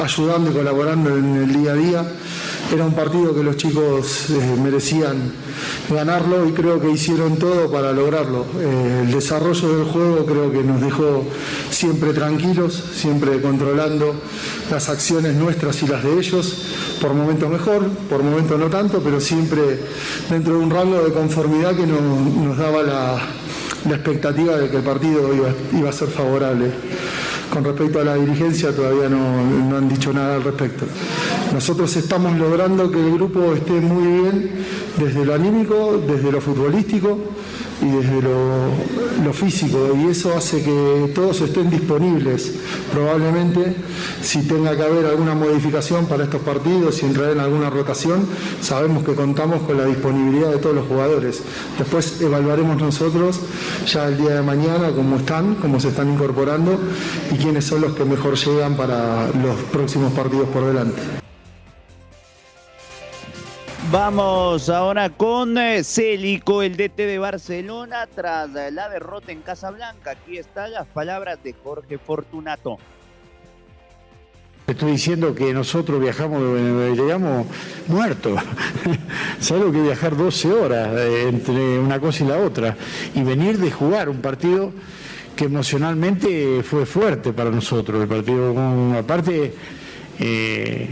ayudando 0.00 0.52
y 0.52 0.54
colaborando 0.54 1.16
en 1.16 1.34
el 1.34 1.52
día 1.52 1.72
a 1.72 1.74
día. 1.74 2.04
Era 2.72 2.84
un 2.86 2.94
partido 2.94 3.34
que 3.34 3.42
los 3.42 3.56
chicos 3.56 4.30
eh, 4.30 4.56
merecían 4.62 5.32
ganarlo 5.90 6.48
y 6.48 6.52
creo 6.52 6.80
que 6.80 6.90
hicieron 6.90 7.36
todo 7.36 7.70
para 7.70 7.92
lograrlo. 7.92 8.46
Eh, 8.58 9.02
el 9.04 9.12
desarrollo 9.12 9.76
del 9.76 9.86
juego 9.86 10.26
creo 10.26 10.52
que 10.52 10.62
nos 10.62 10.80
dejó 10.80 11.24
siempre 11.70 12.12
tranquilos, 12.12 12.82
siempre 12.94 13.40
controlando 13.40 14.14
las 14.70 14.88
acciones 14.88 15.34
nuestras 15.34 15.82
y 15.82 15.86
las 15.86 16.02
de 16.02 16.18
ellos, 16.18 16.66
por 17.00 17.14
momentos 17.14 17.50
mejor, 17.50 17.88
por 18.08 18.22
momentos 18.22 18.58
no 18.58 18.66
tanto, 18.66 19.00
pero 19.02 19.20
siempre 19.20 19.80
dentro 20.30 20.54
de 20.54 20.58
un 20.58 20.70
rango 20.70 21.02
de 21.02 21.12
conformidad 21.12 21.76
que 21.76 21.86
nos, 21.86 22.56
daba 22.56 22.82
la, 22.82 23.18
expectativa 23.86 24.56
de 24.56 24.70
que 24.70 24.78
el 24.78 24.82
partido 24.82 25.30
iba 25.72 25.90
a 25.90 25.92
ser 25.92 26.08
favorable. 26.08 26.72
Con 27.54 27.62
respecto 27.62 28.00
a 28.00 28.04
la 28.04 28.16
dirigencia 28.16 28.74
todavía 28.74 29.08
no, 29.08 29.76
han 29.76 29.88
dicho 29.88 30.12
nada 30.12 30.34
al 30.34 30.42
respecto. 30.42 30.86
Nosotros 31.52 31.94
estamos 31.94 32.36
logrando 32.36 32.90
que 32.90 32.98
el 32.98 33.12
grupo 33.12 33.54
esté 33.54 33.74
muy 33.74 34.22
bien 34.22 34.50
desde 34.98 35.24
lo 35.24 35.34
anímico, 35.34 36.02
desde 36.06 36.30
lo 36.30 36.40
futbolístico 36.40 37.18
y 37.82 37.86
desde 37.86 38.22
lo, 38.22 39.32
físico 39.32 39.90
y 40.00 40.10
eso 40.10 40.36
hace 40.36 40.62
que 40.62 41.10
todos 41.14 41.40
estén 41.40 41.68
disponibles. 41.68 42.52
Probablemente 42.92 43.74
si 44.22 44.42
tenga 44.42 44.76
que 44.76 44.82
haber 44.82 45.06
alguna 45.06 45.34
modificación 45.34 46.06
para 46.06 46.24
estos 46.24 46.40
partidos, 46.42 46.96
si 46.96 47.06
entrar 47.06 47.32
en 47.32 47.40
alguna 47.40 47.68
rotación, 47.68 48.26
sabemos 48.60 49.02
que 49.02 49.14
contamos 49.14 49.62
con 49.62 49.76
la 49.76 49.86
disponibilidad 49.86 50.52
de 50.52 50.58
todos 50.58 50.76
los 50.76 50.86
jugadores. 50.86 51.42
Después 51.78 52.20
evaluaremos 52.20 52.80
nosotros 52.80 53.40
ya 53.92 54.06
el 54.06 54.18
día 54.18 54.36
de 54.36 54.42
mañana 54.42 54.90
cómo 54.94 55.16
están, 55.16 55.56
cómo 55.56 55.80
se 55.80 55.88
están 55.88 56.12
incorporando 56.12 56.78
y 57.32 57.36
quiénes 57.36 57.64
son 57.64 57.80
los 57.80 57.94
que 57.94 58.04
mejor 58.04 58.36
llegan 58.36 58.76
para 58.76 59.26
los 59.28 59.56
próximos 59.72 60.12
partidos 60.12 60.48
por 60.50 60.64
delante. 60.64 61.24
Vamos 63.94 64.70
ahora 64.70 65.08
con 65.08 65.56
eh, 65.56 65.84
Célico, 65.84 66.62
el 66.62 66.76
DT 66.76 66.96
de 66.96 67.20
Barcelona, 67.20 68.08
tras 68.12 68.50
la 68.50 68.88
derrota 68.88 69.30
en 69.30 69.40
Casablanca. 69.40 70.10
Aquí 70.10 70.36
están 70.36 70.72
las 70.72 70.88
palabras 70.88 71.38
de 71.44 71.52
Jorge 71.52 71.96
Fortunato. 71.98 72.76
Estoy 74.66 74.90
diciendo 74.90 75.32
que 75.32 75.54
nosotros 75.54 76.00
viajamos, 76.00 76.42
eh, 76.42 76.92
llegamos 76.96 77.46
muertos. 77.86 78.40
¿Sabes 79.38 79.62
lo 79.62 79.70
que 79.70 79.82
viajar 79.82 80.16
12 80.16 80.52
horas 80.52 80.88
eh, 80.94 81.28
entre 81.28 81.78
una 81.78 82.00
cosa 82.00 82.24
y 82.24 82.26
la 82.26 82.38
otra? 82.38 82.76
Y 83.14 83.22
venir 83.22 83.58
de 83.58 83.70
jugar 83.70 84.08
un 84.08 84.20
partido 84.20 84.72
que 85.36 85.44
emocionalmente 85.44 86.64
fue 86.64 86.84
fuerte 86.84 87.32
para 87.32 87.50
nosotros. 87.50 88.02
El 88.02 88.08
partido, 88.08 88.56
aparte, 88.98 89.54
eh, 90.18 90.88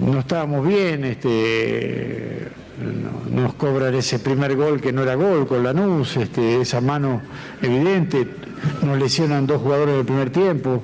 no 0.00 0.20
estábamos 0.20 0.66
bien, 0.66 1.04
este, 1.04 2.48
nos 3.30 3.54
cobran 3.54 3.94
ese 3.94 4.18
primer 4.18 4.56
gol 4.56 4.80
que 4.80 4.92
no 4.92 5.02
era 5.02 5.14
gol 5.14 5.46
con 5.46 5.62
Lanús, 5.62 6.16
este, 6.16 6.60
esa 6.60 6.80
mano 6.80 7.22
evidente, 7.60 8.26
nos 8.82 8.98
lesionan 8.98 9.46
dos 9.46 9.60
jugadores 9.62 9.96
del 9.96 10.04
primer 10.04 10.30
tiempo. 10.30 10.82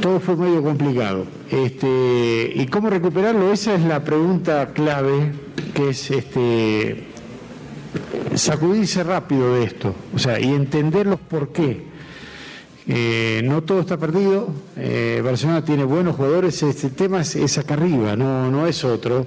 Todo 0.00 0.20
fue 0.20 0.36
medio 0.36 0.62
complicado. 0.62 1.24
Este, 1.50 2.52
¿Y 2.54 2.66
cómo 2.66 2.90
recuperarlo? 2.90 3.52
Esa 3.52 3.74
es 3.74 3.82
la 3.82 4.04
pregunta 4.04 4.72
clave, 4.74 5.32
que 5.72 5.90
es 5.90 6.10
este, 6.10 7.04
sacudirse 8.34 9.02
rápido 9.02 9.54
de 9.54 9.64
esto, 9.64 9.94
o 10.14 10.18
sea, 10.18 10.38
y 10.40 10.52
entender 10.52 11.06
los 11.06 11.20
por 11.20 11.52
qué. 11.52 11.93
Eh, 12.86 13.40
no 13.44 13.62
todo 13.62 13.80
está 13.80 13.96
perdido, 13.96 14.48
eh, 14.76 15.22
Barcelona 15.24 15.64
tiene 15.64 15.84
buenos 15.84 16.16
jugadores, 16.16 16.62
este 16.62 16.90
tema 16.90 17.22
es, 17.22 17.58
acá 17.58 17.74
arriba, 17.74 18.14
no, 18.14 18.50
no 18.50 18.66
es 18.66 18.84
otro. 18.84 19.26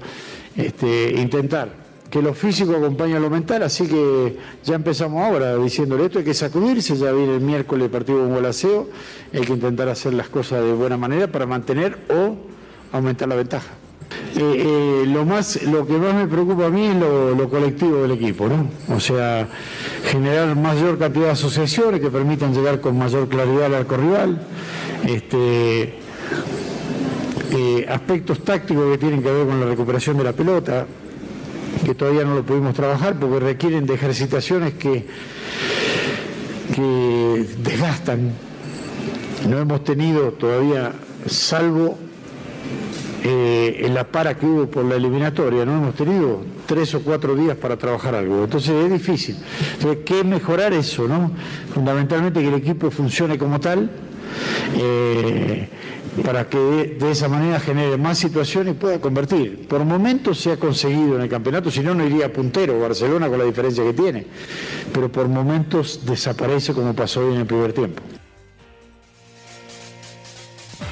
Este, 0.56 1.12
intentar 1.18 1.88
que 2.10 2.22
lo 2.22 2.34
físico 2.34 2.76
acompañe 2.76 3.16
a 3.16 3.20
lo 3.20 3.30
mental, 3.30 3.64
así 3.64 3.88
que 3.88 4.38
ya 4.64 4.76
empezamos 4.76 5.22
ahora 5.24 5.58
diciéndole 5.58 6.06
esto, 6.06 6.20
hay 6.20 6.26
que 6.26 6.34
sacudirse, 6.34 6.96
ya 6.96 7.12
viene 7.12 7.36
el 7.36 7.42
miércoles 7.42 7.86
el 7.86 7.92
partido 7.92 8.20
con 8.20 8.34
Golaseo, 8.34 8.90
hay 9.34 9.42
que 9.42 9.54
intentar 9.54 9.90
hacer 9.90 10.14
las 10.14 10.30
cosas 10.30 10.64
de 10.64 10.74
buena 10.74 10.98
manera 10.98 11.28
para 11.28 11.46
mantener 11.46 11.98
o 12.10 12.38
aumentar 12.92 13.28
la 13.28 13.36
ventaja. 13.36 13.70
Eh, 14.36 14.40
eh, 14.40 15.06
lo 15.08 15.26
más, 15.26 15.62
lo 15.64 15.88
que 15.88 15.94
más 15.94 16.14
me 16.14 16.28
preocupa 16.28 16.66
a 16.66 16.70
mí 16.70 16.88
es 16.88 16.96
lo, 16.96 17.50
colectivo 17.50 18.02
del 18.02 18.12
equipo, 18.12 18.48
¿no? 18.48 18.70
O 18.94 19.00
sea, 19.00 19.48
generar 20.06 20.56
mayor 20.56 21.00
cantidad 21.00 21.26
de 21.26 21.32
asociaciones 21.32 22.02
que 22.02 22.10
permitan 22.10 22.54
llegar 22.54 22.82
con 22.82 22.98
mayor 22.98 23.30
claridad 23.30 23.66
al 23.66 23.76
arco 23.76 23.98
rival, 23.98 24.40
este, 25.08 25.94
eh, 27.52 27.86
aspectos 27.90 28.44
tácticos 28.44 28.92
que 28.92 28.98
tienen 28.98 29.24
que 29.24 29.32
ver 29.32 29.48
con 29.48 29.60
la 29.60 29.66
recuperación 29.66 30.18
de 30.18 30.24
la 30.26 30.34
pelota, 30.34 30.86
que 31.86 31.96
todavía 31.96 32.24
no 32.24 32.36
lo 32.36 32.44
pudimos 32.44 32.76
trabajar 32.76 33.18
porque 33.20 33.40
requieren 33.40 33.86
de 33.86 33.94
ejercitaciones 33.94 34.74
que, 34.74 35.06
que 36.76 37.46
desgastan. 37.60 38.34
No 39.48 39.60
hemos 39.60 39.84
tenido 39.84 40.34
todavía, 40.34 40.92
salvo 41.28 41.98
eh, 43.30 43.82
en 43.86 43.94
la 43.94 44.06
para 44.06 44.38
que 44.38 44.46
hubo 44.46 44.68
por 44.68 44.86
la 44.86 44.96
eliminatoria, 44.96 45.66
no 45.66 45.74
hemos 45.74 45.96
tenido 45.96 46.46
tres 46.66 46.96
o 46.96 47.02
cuatro 47.02 47.36
días 47.36 47.58
para 47.58 47.76
trabajar 47.76 48.16
algo. 48.16 48.46
Entonces 48.46 48.86
es 48.86 48.90
difícil. 48.90 49.36
Entonces, 49.74 50.00
¿qué 50.06 50.24
mejorar 50.24 50.72
eso? 50.72 51.10
no 51.10 51.32
Fundamentalmente 51.74 52.40
que 52.40 52.48
el 52.48 52.54
equipo 52.54 52.90
funcione 52.90 53.38
como 53.38 53.60
tal. 53.60 53.90
Eh, 54.78 55.68
para 56.24 56.48
que 56.48 56.58
de, 56.58 57.12
esa 57.12 57.28
manera 57.28 57.60
genere 57.60 57.98
más 57.98 58.18
situaciones 58.18 58.76
y 58.76 58.78
pueda 58.78 59.02
convertir. 59.02 59.68
Por 59.68 59.84
momentos 59.84 60.40
se 60.40 60.54
ha 60.54 60.58
conseguido 60.58 61.18
en 61.18 61.24
el 61.24 61.30
campeonato, 61.30 61.70
si 61.70 61.82
no, 61.82 61.94
no 61.94 62.06
iría 62.06 62.32
puntero 62.32 62.80
Barcelona 62.80 63.28
con 63.28 63.40
la 63.40 63.46
diferencia 63.46 63.84
que 63.84 63.94
tiene, 63.94 64.26
pero 64.94 65.12
por 65.12 65.28
momentos 65.28 66.06
desaparece 66.06 66.74
como 66.74 66.96
pasó 66.96 67.28
hoy 67.28 67.34
en 67.36 67.42
el 67.42 67.46
primer 67.46 67.74
tiempo. 67.74 68.02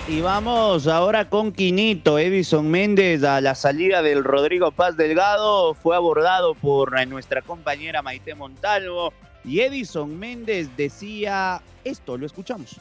Y 0.07 0.21
vamos 0.21 0.85
ahora 0.85 1.29
con 1.29 1.51
Quinito. 1.51 2.19
Edison 2.19 2.69
Méndez 2.69 3.24
a 3.24 3.41
la 3.41 3.55
salida 3.55 4.03
del 4.03 4.24
Rodrigo 4.24 4.69
Paz 4.69 4.95
Delgado 4.97 5.74
fue 5.74 5.95
abordado 5.95 6.53
por 6.53 7.07
nuestra 7.07 7.41
compañera 7.41 8.03
Maite 8.03 8.35
Montalvo. 8.35 9.13
Y 9.43 9.62
Edison 9.62 10.19
Méndez 10.19 10.69
decía 10.77 11.59
esto, 11.83 12.19
lo 12.19 12.27
escuchamos. 12.27 12.79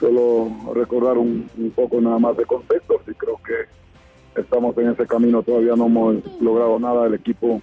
Solo 0.00 0.50
recordar 0.72 1.18
un, 1.18 1.50
poco 1.76 2.00
nada 2.00 2.18
más 2.18 2.34
de 2.38 2.46
contexto, 2.46 3.02
y 3.06 3.12
creo 3.12 3.38
que 3.44 4.40
estamos 4.40 4.76
en 4.78 4.90
ese 4.90 5.06
camino, 5.06 5.42
todavía 5.42 5.76
no 5.76 5.86
hemos 5.86 6.40
logrado 6.40 6.78
nada, 6.78 7.08
el 7.08 7.14
equipo 7.14 7.60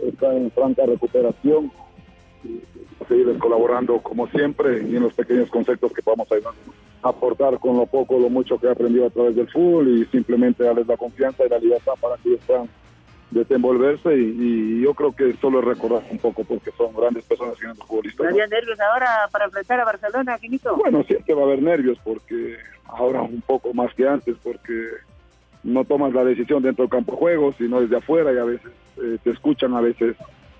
está 0.00 0.34
en 0.34 0.50
franca 0.50 0.84
recuperación, 0.84 1.72
seguir 3.08 3.38
colaborando 3.38 4.02
como 4.02 4.28
siempre 4.28 4.82
y 4.86 4.96
en 4.96 5.02
los 5.02 5.14
pequeños 5.14 5.48
conceptos 5.48 5.92
que 5.92 6.02
podamos 6.02 6.30
ayudar 6.30 6.52
aportar 7.02 7.58
con 7.58 7.76
lo 7.76 7.86
poco, 7.86 8.18
lo 8.18 8.30
mucho 8.30 8.58
que 8.58 8.68
he 8.68 8.70
aprendido 8.70 9.06
a 9.06 9.10
través 9.10 9.34
del 9.34 9.50
fútbol 9.50 9.88
y 9.88 10.04
simplemente 10.06 10.62
darles 10.62 10.86
la 10.86 10.96
confianza 10.96 11.44
y 11.44 11.48
la 11.48 11.58
libertad 11.58 11.92
para 12.00 12.16
que 12.16 12.30
ellos 12.30 12.40
puedan 12.46 12.68
desenvolverse 13.32 14.14
y, 14.14 14.82
yo 14.82 14.94
creo 14.94 15.12
que 15.12 15.34
solo 15.40 15.60
es 15.60 15.64
recordar 15.64 16.02
un 16.10 16.18
poco 16.18 16.44
porque 16.44 16.70
son 16.72 16.94
grandes 16.94 17.24
personas 17.24 17.56
siendo 17.56 17.84
futbolistas. 17.84 18.26
¿Había 18.26 18.46
nervios 18.46 18.78
ahora 18.80 19.28
para 19.30 19.46
enfrentar 19.46 19.80
a 19.80 19.84
Barcelona, 19.84 20.38
Quinito? 20.38 20.76
Bueno, 20.76 21.02
siempre 21.04 21.34
va 21.34 21.42
a 21.42 21.44
haber 21.44 21.62
nervios 21.62 21.98
porque 22.04 22.56
ahora 22.86 23.22
un 23.22 23.40
poco 23.40 23.72
más 23.72 23.94
que 23.94 24.06
antes 24.06 24.36
porque 24.42 24.88
no 25.62 25.84
tomas 25.84 26.12
la 26.12 26.24
decisión 26.24 26.62
dentro 26.62 26.84
del 26.84 26.90
campo 26.90 27.12
de 27.12 27.18
juego, 27.18 27.52
sino 27.56 27.80
desde 27.80 27.96
afuera 27.96 28.32
y 28.32 28.38
a 28.38 28.44
veces 28.44 28.72
eh, 28.98 29.18
te 29.22 29.30
escuchan, 29.30 29.74
a 29.74 29.80
veces 29.80 30.16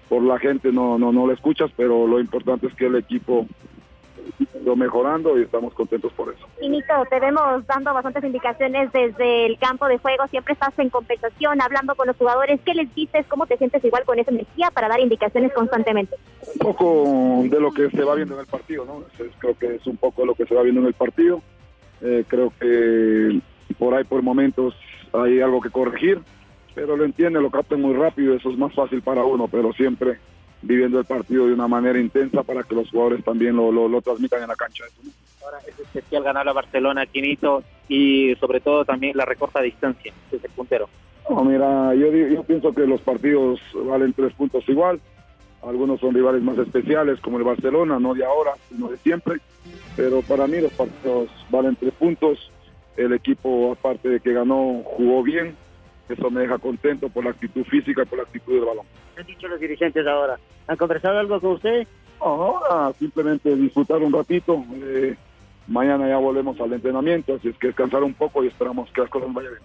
por 0.08 0.22
la 0.22 0.38
gente 0.38 0.72
no, 0.72 0.98
no, 0.98 1.12
no 1.12 1.26
lo 1.26 1.32
escuchas, 1.32 1.70
pero 1.76 2.06
lo 2.06 2.20
importante 2.20 2.68
es 2.68 2.74
que 2.74 2.86
el 2.86 2.96
equipo 2.96 3.46
lo 4.64 4.76
mejorando 4.76 5.38
y 5.38 5.42
estamos 5.42 5.74
contentos 5.74 6.12
por 6.12 6.32
eso. 6.32 6.46
Inito, 6.60 6.92
te 7.10 7.20
vemos 7.20 7.66
dando 7.66 7.92
bastantes 7.92 8.24
indicaciones 8.24 8.92
desde 8.92 9.46
el 9.46 9.58
campo 9.58 9.86
de 9.86 9.98
juego, 9.98 10.26
siempre 10.28 10.54
estás 10.54 10.78
en 10.78 10.90
compensación, 10.90 11.60
hablando 11.60 11.94
con 11.94 12.06
los 12.06 12.16
jugadores, 12.16 12.60
¿qué 12.64 12.74
les 12.74 12.94
dices? 12.94 13.26
¿Cómo 13.28 13.46
te 13.46 13.56
sientes 13.56 13.84
igual 13.84 14.04
con 14.04 14.18
esa 14.18 14.30
energía 14.30 14.70
para 14.70 14.88
dar 14.88 15.00
indicaciones 15.00 15.52
constantemente? 15.52 16.16
Un 16.54 16.58
poco 16.58 17.42
de 17.44 17.60
lo 17.60 17.72
que 17.72 17.90
se 17.90 18.04
va 18.04 18.14
viendo 18.14 18.34
en 18.34 18.40
el 18.40 18.46
partido, 18.46 18.84
¿no? 18.84 19.02
creo 19.38 19.58
que 19.58 19.76
es 19.76 19.86
un 19.86 19.96
poco 19.96 20.24
lo 20.24 20.34
que 20.34 20.46
se 20.46 20.54
va 20.54 20.62
viendo 20.62 20.80
en 20.80 20.86
el 20.86 20.94
partido. 20.94 21.42
Eh, 22.00 22.24
creo 22.26 22.52
que 22.58 23.40
por 23.78 23.94
ahí 23.94 24.04
por 24.04 24.22
momentos 24.22 24.74
hay 25.12 25.40
algo 25.40 25.60
que 25.60 25.70
corregir. 25.70 26.20
pero 26.74 26.96
lo 26.96 27.04
entiende, 27.04 27.40
lo 27.40 27.50
capta 27.50 27.76
muy 27.76 27.94
rápido, 27.94 28.34
eso 28.34 28.50
es 28.50 28.58
más 28.58 28.74
fácil 28.74 29.02
para 29.02 29.24
uno, 29.24 29.46
pero 29.46 29.72
siempre 29.72 30.18
viviendo 30.62 30.98
el 30.98 31.04
partido 31.04 31.46
de 31.46 31.54
una 31.54 31.68
manera 31.68 31.98
intensa 31.98 32.42
para 32.42 32.62
que 32.62 32.74
los 32.74 32.90
jugadores 32.90 33.24
también 33.24 33.56
lo, 33.56 33.70
lo, 33.70 33.88
lo 33.88 34.00
transmitan 34.00 34.42
en 34.42 34.48
la 34.48 34.56
cancha. 34.56 34.84
Ahora 35.44 35.58
es 35.66 35.78
especial 35.78 36.22
ganar 36.22 36.48
a 36.48 36.52
Barcelona, 36.52 37.06
Quinito, 37.06 37.62
y 37.88 38.34
sobre 38.36 38.60
todo 38.60 38.84
también 38.84 39.16
la 39.16 39.24
recorta 39.24 39.60
distancia 39.60 40.12
desde 40.30 40.46
el 40.46 40.52
puntero. 40.52 40.88
No, 41.28 41.44
mira, 41.44 41.94
yo, 41.94 42.10
yo 42.12 42.42
pienso 42.44 42.72
que 42.72 42.86
los 42.86 43.00
partidos 43.00 43.60
valen 43.74 44.12
tres 44.12 44.32
puntos 44.34 44.68
igual. 44.68 45.00
Algunos 45.62 46.00
son 46.00 46.14
rivales 46.14 46.42
más 46.42 46.58
especiales, 46.58 47.20
como 47.20 47.38
el 47.38 47.44
Barcelona, 47.44 47.98
no 48.00 48.14
de 48.14 48.24
ahora, 48.24 48.52
sino 48.68 48.88
de 48.88 48.96
siempre. 48.98 49.36
Pero 49.96 50.22
para 50.22 50.46
mí 50.46 50.60
los 50.60 50.72
partidos 50.72 51.28
valen 51.50 51.76
tres 51.76 51.92
puntos. 51.94 52.50
El 52.96 53.12
equipo, 53.12 53.72
aparte 53.72 54.08
de 54.08 54.20
que 54.20 54.32
ganó, 54.32 54.82
jugó 54.84 55.22
bien. 55.22 55.56
Eso 56.08 56.30
me 56.30 56.42
deja 56.42 56.58
contento 56.58 57.08
por 57.08 57.24
la 57.24 57.30
actitud 57.30 57.64
física 57.64 58.02
y 58.02 58.06
por 58.06 58.18
la 58.18 58.24
actitud 58.24 58.54
del 58.54 58.64
balón. 58.64 58.86
¿Qué 59.14 59.20
han 59.20 59.26
dicho 59.26 59.48
los 59.48 59.60
dirigentes 59.60 60.06
ahora? 60.06 60.38
¿Han 60.66 60.76
conversado 60.76 61.18
algo 61.18 61.40
con 61.40 61.52
usted? 61.52 61.86
Ahora 62.20 62.92
simplemente 62.98 63.54
disfrutar 63.56 63.98
un 63.98 64.12
ratito. 64.12 64.64
eh, 64.82 65.16
mañana 65.66 66.08
ya 66.08 66.16
volvemos 66.16 66.60
al 66.60 66.72
entrenamiento, 66.72 67.34
así 67.34 67.48
es 67.48 67.56
que 67.56 67.68
descansar 67.68 68.02
un 68.02 68.14
poco 68.14 68.42
y 68.44 68.48
esperamos 68.48 68.90
que 68.90 69.00
las 69.00 69.10
cosas 69.10 69.32
vayan 69.32 69.52
bien. 69.52 69.62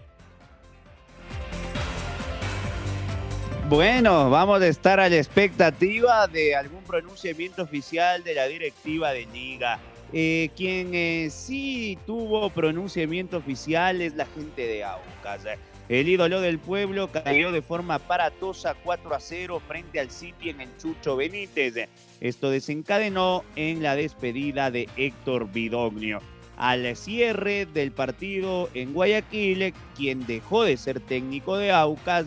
Bueno, 3.70 4.30
vamos 4.30 4.62
a 4.62 4.68
estar 4.68 4.98
a 5.00 5.10
la 5.10 5.18
expectativa 5.18 6.26
de 6.28 6.56
algún 6.56 6.82
pronunciamiento 6.84 7.64
oficial 7.64 8.24
de 8.24 8.34
la 8.34 8.48
directiva 8.48 9.12
de 9.12 9.26
Liga. 9.26 9.80
Eh, 10.14 10.52
quien 10.56 10.96
eh, 10.96 11.28
sí 11.30 11.98
tuvo 12.06 12.50
pronunciamiento 12.50 13.36
oficial 13.36 14.02
es 14.02 14.16
la 14.16 14.26
gente 14.26 14.66
de 14.66 14.86
Aucas. 14.86 15.44
El 15.90 16.10
ídolo 16.10 16.42
del 16.42 16.60
pueblo 16.60 17.10
cayó 17.12 17.54
de 17.54 17.62
forma 17.62 17.96
aparatosa 17.96 18.76
4 18.84 19.16
a 19.16 19.20
0 19.22 19.62
frente 19.66 20.02
al 20.02 20.12
City 20.12 20.50
en 20.50 20.60
el 20.60 20.70
Chucho 20.78 21.16
Benítez. 21.16 21.88
Esto 22.20 22.50
desencadenó 22.50 23.46
en 23.56 23.82
la 23.82 23.96
despedida 23.96 24.70
de 24.70 24.90
Héctor 24.98 25.50
Bidognio. 25.50 26.20
Al 26.58 26.96
cierre 26.98 27.68
del 27.68 27.92
partido 27.92 28.70
en 28.74 28.94
Guayaquil, 28.94 29.74
quien 29.96 30.26
dejó 30.26 30.64
de 30.64 30.76
ser 30.76 31.00
técnico 31.00 31.56
de 31.56 31.72
Aucas, 31.72 32.26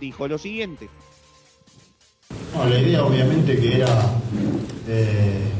dijo 0.00 0.26
lo 0.26 0.38
siguiente. 0.38 0.88
La 2.56 2.78
idea 2.78 3.04
obviamente 3.04 3.58
que 3.58 3.76
era 3.76 4.20
eh, 4.88 5.50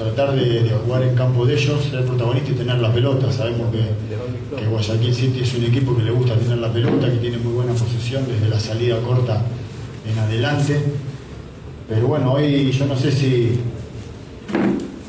tratar 0.00 0.34
de, 0.34 0.70
jugar 0.84 1.02
en 1.02 1.14
campo 1.14 1.44
de 1.44 1.54
ellos, 1.54 1.84
ser 1.84 2.04
protagonista 2.06 2.50
y 2.50 2.54
tener 2.54 2.78
la 2.78 2.92
pelota. 2.92 3.30
Sabemos 3.30 3.68
que, 3.70 4.56
que 4.56 4.66
Guayaquil 4.66 5.14
City 5.14 5.40
es 5.40 5.54
un 5.54 5.64
equipo 5.64 5.94
que 5.94 6.02
le 6.02 6.10
gusta 6.10 6.34
tener 6.34 6.58
la 6.58 6.72
pelota, 6.72 7.10
que 7.10 7.18
tiene 7.18 7.36
muy 7.36 7.52
buena 7.52 7.72
posesión 7.72 8.24
desde 8.26 8.48
la 8.48 8.58
salida 8.58 8.96
corta 9.00 9.42
en 10.10 10.18
adelante. 10.18 10.82
Pero 11.88 12.06
bueno, 12.06 12.32
hoy 12.32 12.70
yo 12.72 12.86
no 12.86 12.96
sé 12.96 13.12
si... 13.12 13.60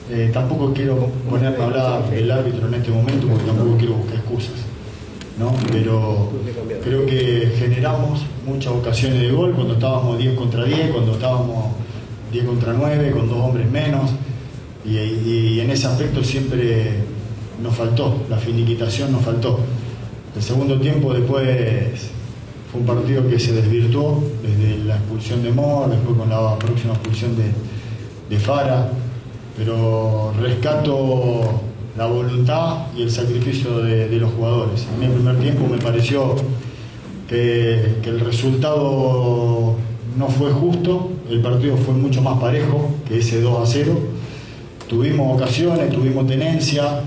eh, 0.10 0.30
tampoco 0.34 0.74
quiero 0.74 1.10
ponerme 1.30 1.64
a 1.64 1.66
hablar 1.66 2.10
del 2.10 2.30
árbitro 2.30 2.68
en 2.68 2.74
este 2.74 2.92
momento 2.92 3.28
porque 3.28 3.46
tampoco 3.46 3.78
quiero 3.78 3.94
buscar 3.94 4.16
excusas. 4.18 4.56
¿no? 5.40 5.54
Pero 5.72 6.30
creo 6.84 7.06
que 7.06 7.54
generamos 7.58 8.22
muchas 8.46 8.74
ocasiones 8.74 9.22
de 9.22 9.32
gol 9.32 9.54
cuando 9.54 9.76
estábamos 9.76 10.18
10 10.18 10.36
contra 10.36 10.66
10, 10.66 10.92
cuando 10.92 11.14
estábamos 11.14 11.66
10 12.34 12.46
contra 12.46 12.74
9, 12.74 13.12
con 13.12 13.30
dos 13.30 13.40
hombres 13.40 13.72
menos. 13.72 14.12
Y, 14.86 14.98
y 14.98 15.60
en 15.60 15.70
ese 15.70 15.88
aspecto 15.88 16.24
siempre 16.24 17.04
nos 17.62 17.76
faltó, 17.76 18.24
la 18.30 18.38
finiquitación 18.38 19.12
nos 19.12 19.24
faltó. 19.24 19.60
El 20.36 20.42
segundo 20.42 20.80
tiempo 20.80 21.14
después 21.14 22.12
fue 22.72 22.82
un 22.82 22.88
partido 22.88 23.28
que 23.28 23.38
se 23.40 23.52
desvirtuó 23.52 24.24
desde 24.42 24.84
la 24.86 24.96
expulsión 24.96 25.44
de 25.44 25.52
Moore, 25.52 25.96
después 25.96 26.18
con 26.18 26.30
la 26.30 26.58
próxima 26.58 26.94
expulsión 26.94 27.36
de, 27.36 27.52
de 28.30 28.42
Fara, 28.42 28.90
pero 29.58 30.34
rescato 30.40 31.62
la 31.98 32.06
voluntad 32.06 32.88
y 32.96 33.04
el 33.04 33.12
sacrificio 33.12 33.80
de, 33.80 34.08
los 34.18 34.32
jugadores. 34.32 34.88
A 34.88 34.98
mí 34.98 35.08
primer 35.14 35.38
tiempo 35.40 35.68
me 35.68 35.78
pareció 35.78 36.36
que, 37.28 37.98
que 38.02 38.10
el 38.10 38.22
resultado 38.22 39.76
no 40.18 40.28
fue 40.28 40.52
justo, 40.52 41.12
el 41.30 41.42
partido 41.42 41.76
fue 41.76 41.94
mucho 41.94 42.22
más 42.22 42.40
parejo 42.40 42.90
que 43.08 43.20
ese 43.20 43.42
2 43.42 43.62
a 43.62 43.66
0. 43.66 43.98
Tuvimos 44.92 45.38
ocasiones, 45.38 45.90
tuvimos 45.90 46.28
tenencia, 46.28 47.00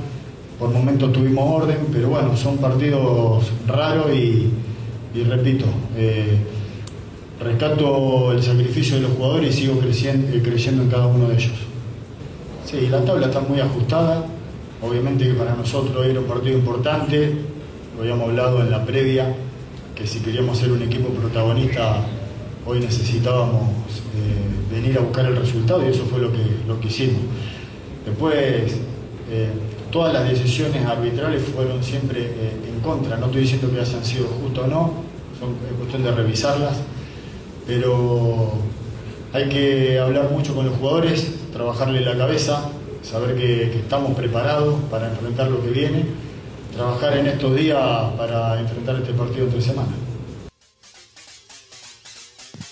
por 0.58 0.70
momentos 0.70 1.12
tuvimos 1.12 1.62
orden, 1.62 1.76
pero 1.92 2.08
bueno, 2.08 2.34
son 2.34 2.56
partidos 2.56 3.44
raros 3.66 4.06
y, 4.10 4.50
repito, 5.28 5.66
eh, 5.94 6.38
rescato 7.38 8.32
el 8.32 8.42
sacrificio 8.42 8.96
de 8.96 9.02
los 9.02 9.10
jugadores 9.12 9.54
y 9.54 9.60
sigo 9.60 9.78
creciendo, 9.80 10.34
eh, 10.34 10.40
creyendo 10.42 10.84
en 10.84 10.88
cada 10.88 11.06
uno 11.06 11.28
de 11.28 11.34
ellos. 11.34 11.52
Sí, 12.64 12.88
la 12.90 13.04
tabla 13.04 13.26
está 13.26 13.40
muy 13.40 13.60
ajustada, 13.60 14.24
obviamente 14.80 15.26
que 15.26 15.34
para 15.34 15.54
nosotros 15.54 16.06
era 16.06 16.20
un 16.20 16.26
partido 16.26 16.56
importante, 16.56 17.34
lo 17.96 18.00
habíamos 18.00 18.30
hablado 18.30 18.62
en 18.62 18.70
la 18.70 18.82
previa, 18.82 19.36
que 19.94 20.06
si 20.06 20.20
queríamos 20.20 20.56
ser 20.56 20.72
un 20.72 20.80
equipo 20.80 21.10
protagonista, 21.10 21.96
hoy 22.64 22.80
necesitábamos 22.80 23.60
eh, 24.16 24.74
venir 24.74 24.96
a 24.96 25.02
buscar 25.02 25.26
el 25.26 25.36
resultado 25.36 25.84
y 25.84 25.90
eso 25.90 26.06
fue 26.06 26.18
lo 26.20 26.32
que, 26.32 26.38
lo 26.66 26.80
que 26.80 26.88
hicimos. 26.88 27.20
Después, 28.04 28.74
eh, 29.30 29.48
todas 29.90 30.12
las 30.12 30.28
decisiones 30.28 30.84
arbitrales 30.84 31.42
fueron 31.42 31.82
siempre 31.82 32.20
eh, 32.20 32.52
en 32.68 32.80
contra. 32.80 33.16
No 33.16 33.26
estoy 33.26 33.42
diciendo 33.42 33.70
que 33.72 33.80
hayan 33.80 34.04
sido 34.04 34.26
justas 34.26 34.64
o 34.64 34.66
no, 34.66 34.92
son 35.38 35.50
es 35.70 35.76
cuestión 35.78 36.02
de 36.02 36.10
revisarlas, 36.12 36.76
pero 37.66 38.52
hay 39.32 39.48
que 39.48 39.98
hablar 39.98 40.30
mucho 40.30 40.54
con 40.54 40.66
los 40.66 40.76
jugadores, 40.76 41.34
trabajarle 41.52 42.00
la 42.00 42.16
cabeza, 42.16 42.68
saber 43.02 43.36
que, 43.36 43.70
que 43.70 43.78
estamos 43.78 44.14
preparados 44.16 44.74
para 44.90 45.08
enfrentar 45.08 45.48
lo 45.50 45.62
que 45.62 45.70
viene, 45.70 46.04
trabajar 46.74 47.16
en 47.16 47.26
estos 47.26 47.56
días 47.56 47.80
para 48.18 48.60
enfrentar 48.60 48.96
este 48.96 49.12
partido 49.12 49.46
entre 49.46 49.60
semanas. 49.60 50.03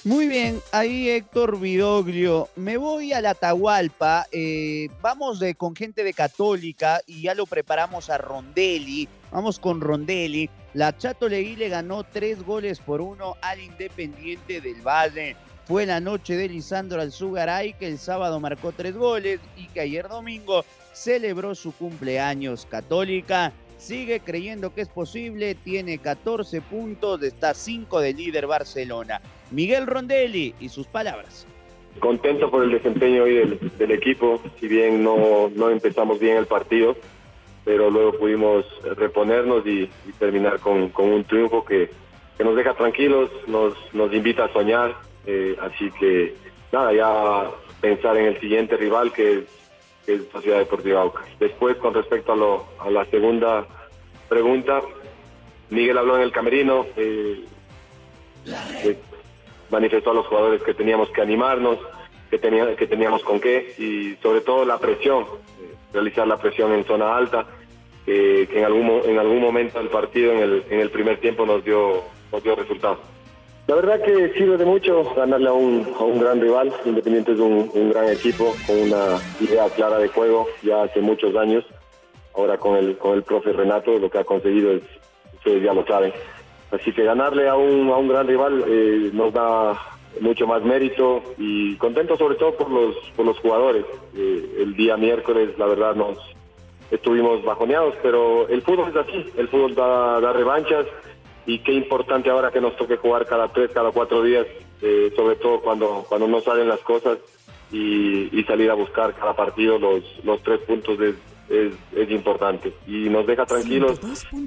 Muy 0.04 0.26
bien, 0.26 0.60
ahí 0.72 1.08
Héctor 1.08 1.60
Vidoglio. 1.60 2.48
Me 2.56 2.76
voy 2.76 3.12
a 3.12 3.20
la 3.20 3.30
Atahualpa. 3.30 4.26
eh, 4.32 4.88
vamos 5.00 5.38
de, 5.38 5.54
con 5.54 5.76
gente 5.76 6.02
de 6.02 6.12
Católica 6.12 7.00
y 7.06 7.22
ya 7.22 7.36
lo 7.36 7.46
preparamos 7.46 8.10
a 8.10 8.18
Rondelli. 8.18 9.08
Vamos 9.30 9.60
con 9.60 9.80
Rondelli. 9.80 10.50
La 10.74 10.98
Chato 10.98 11.28
Leí 11.28 11.54
le 11.54 11.68
ganó 11.68 12.02
tres 12.02 12.42
goles 12.42 12.80
por 12.80 13.00
uno 13.00 13.36
al 13.42 13.60
Independiente 13.60 14.60
del 14.60 14.82
Valle. 14.82 15.36
Fue 15.68 15.86
la 15.86 16.00
noche 16.00 16.34
de 16.34 16.48
Lisandro 16.48 17.00
Alzugaray 17.00 17.74
que 17.74 17.86
el 17.86 17.98
sábado 17.98 18.40
marcó 18.40 18.72
tres 18.72 18.96
goles 18.96 19.38
y 19.56 19.68
que 19.68 19.82
ayer 19.82 20.08
domingo 20.08 20.64
celebró 20.92 21.54
su 21.54 21.70
cumpleaños. 21.70 22.66
Católica 22.68 23.52
sigue 23.78 24.18
creyendo 24.18 24.74
que 24.74 24.80
es 24.80 24.88
posible, 24.88 25.54
tiene 25.54 25.98
14 25.98 26.60
puntos, 26.60 27.22
está 27.22 27.54
5 27.54 28.00
de 28.00 28.14
líder 28.14 28.48
Barcelona. 28.48 29.20
Miguel 29.52 29.86
Rondelli 29.86 30.54
y 30.60 30.68
sus 30.68 30.86
palabras. 30.86 31.46
Contento 32.00 32.50
por 32.50 32.64
el 32.64 32.70
desempeño 32.70 33.24
hoy 33.24 33.58
del, 33.78 33.90
equipo, 33.90 34.40
si 34.58 34.66
bien 34.66 35.04
no, 35.04 35.50
no 35.54 35.70
empezamos 35.70 36.18
bien 36.18 36.38
el 36.38 36.46
partido, 36.46 36.96
pero 37.64 37.90
luego 37.90 38.18
pudimos 38.18 38.64
reponernos 38.96 39.66
y, 39.66 39.88
terminar 40.18 40.58
con, 40.58 40.88
con 40.88 41.12
un 41.12 41.24
triunfo 41.24 41.64
que, 41.64 41.90
que 42.36 42.44
nos 42.44 42.56
deja 42.56 42.74
tranquilos, 42.74 43.30
nos, 43.46 43.74
nos 43.92 44.12
invita 44.12 44.44
a 44.44 44.52
soñar, 44.52 44.96
eh, 45.26 45.56
así 45.60 45.90
que 45.92 46.34
nada, 46.72 46.92
ya 46.92 47.50
pensar 47.80 48.16
en 48.16 48.26
el 48.26 48.40
siguiente 48.40 48.76
rival 48.76 49.12
que 49.12 49.38
es, 49.38 49.44
que 50.06 50.14
es 50.14 50.22
Sociedad 50.32 50.58
Deportiva 50.58 51.02
Aucas. 51.02 51.26
Después, 51.38 51.76
con 51.76 51.92
respecto 51.92 52.32
a, 52.32 52.36
lo, 52.36 52.64
a 52.80 52.90
la 52.90 53.04
segunda 53.06 53.66
pregunta, 54.28 54.80
Miguel 55.68 55.98
habló 55.98 56.16
en 56.16 56.22
el 56.22 56.32
camerino, 56.32 56.86
eh, 56.96 57.44
manifestó 59.72 60.10
a 60.10 60.14
los 60.14 60.26
jugadores 60.26 60.62
que 60.62 60.74
teníamos 60.74 61.10
que 61.10 61.22
animarnos, 61.22 61.78
que, 62.30 62.38
tenía, 62.38 62.76
que 62.76 62.86
teníamos 62.86 63.24
con 63.24 63.40
qué 63.40 63.74
y 63.78 64.14
sobre 64.22 64.42
todo 64.42 64.64
la 64.64 64.78
presión, 64.78 65.24
eh, 65.24 65.74
realizar 65.92 66.28
la 66.28 66.36
presión 66.36 66.72
en 66.72 66.84
zona 66.84 67.16
alta, 67.16 67.46
eh, 68.06 68.46
que 68.48 68.58
en 68.58 68.64
algún, 68.64 69.02
en 69.04 69.18
algún 69.18 69.40
momento 69.40 69.78
del 69.78 69.88
partido, 69.88 70.32
en 70.32 70.38
el, 70.38 70.64
en 70.70 70.80
el 70.80 70.90
primer 70.90 71.18
tiempo, 71.18 71.46
nos 71.46 71.64
dio, 71.64 72.02
nos 72.30 72.42
dio 72.42 72.54
resultado. 72.54 72.98
La 73.68 73.76
verdad 73.76 74.02
que 74.02 74.32
sirve 74.34 74.56
de 74.56 74.64
mucho 74.64 75.14
ganarle 75.14 75.48
a 75.48 75.52
un, 75.52 75.86
a 75.98 76.02
un 76.02 76.20
gran 76.20 76.40
rival. 76.40 76.72
Independiente 76.84 77.32
es 77.32 77.38
un, 77.38 77.70
un 77.72 77.90
gran 77.90 78.08
equipo 78.08 78.54
con 78.66 78.76
una 78.76 79.18
idea 79.40 79.68
clara 79.70 79.98
de 79.98 80.08
juego 80.08 80.48
ya 80.62 80.82
hace 80.82 81.00
muchos 81.00 81.34
años. 81.36 81.64
Ahora 82.34 82.58
con 82.58 82.76
el, 82.76 82.98
con 82.98 83.14
el 83.14 83.22
profe 83.22 83.52
Renato 83.52 83.98
lo 83.98 84.10
que 84.10 84.18
ha 84.18 84.24
conseguido 84.24 84.72
es, 84.72 84.82
ustedes 85.36 85.62
ya 85.62 85.72
lo 85.72 85.86
saben. 85.86 86.12
Así 86.72 86.92
que 86.92 87.04
ganarle 87.04 87.48
a 87.48 87.54
un, 87.54 87.90
a 87.90 87.98
un 87.98 88.08
gran 88.08 88.26
rival 88.26 88.64
eh, 88.66 89.10
nos 89.12 89.32
da 89.32 89.78
mucho 90.20 90.46
más 90.46 90.62
mérito 90.62 91.22
y 91.38 91.76
contento 91.76 92.16
sobre 92.16 92.36
todo 92.36 92.54
por 92.56 92.70
los, 92.70 92.96
por 93.14 93.26
los 93.26 93.38
jugadores. 93.38 93.84
Eh, 94.16 94.56
el 94.60 94.74
día 94.74 94.96
miércoles 94.96 95.56
la 95.58 95.66
verdad 95.66 95.94
nos 95.94 96.18
estuvimos 96.90 97.44
bajoneados, 97.44 97.94
pero 98.02 98.48
el 98.48 98.62
fútbol 98.62 98.88
es 98.88 98.96
así, 98.96 99.26
el 99.36 99.48
fútbol 99.48 99.74
da, 99.74 100.32
revanchas 100.32 100.86
y 101.46 101.58
qué 101.58 101.72
importante 101.72 102.30
ahora 102.30 102.50
que 102.50 102.60
nos 102.60 102.76
toque 102.76 102.96
jugar 102.96 103.26
cada 103.26 103.48
tres, 103.48 103.70
cada 103.72 103.90
cuatro 103.90 104.22
días, 104.22 104.46
eh, 104.80 105.12
sobre 105.14 105.36
todo 105.36 105.60
cuando, 105.60 106.04
cuando 106.08 106.26
no 106.26 106.40
salen 106.40 106.68
las 106.68 106.80
cosas 106.80 107.18
y, 107.70 108.42
salir 108.46 108.70
a 108.70 108.74
buscar 108.74 109.14
cada 109.14 109.34
partido 109.34 109.78
los, 109.78 110.02
los 110.24 110.42
tres 110.42 110.60
puntos 110.60 111.00
es, 111.00 111.14
es, 111.48 111.72
es 111.96 112.10
importante. 112.10 112.72
Y 112.86 113.08
nos 113.08 113.26
deja 113.26 113.44
tranquilos 113.46 113.98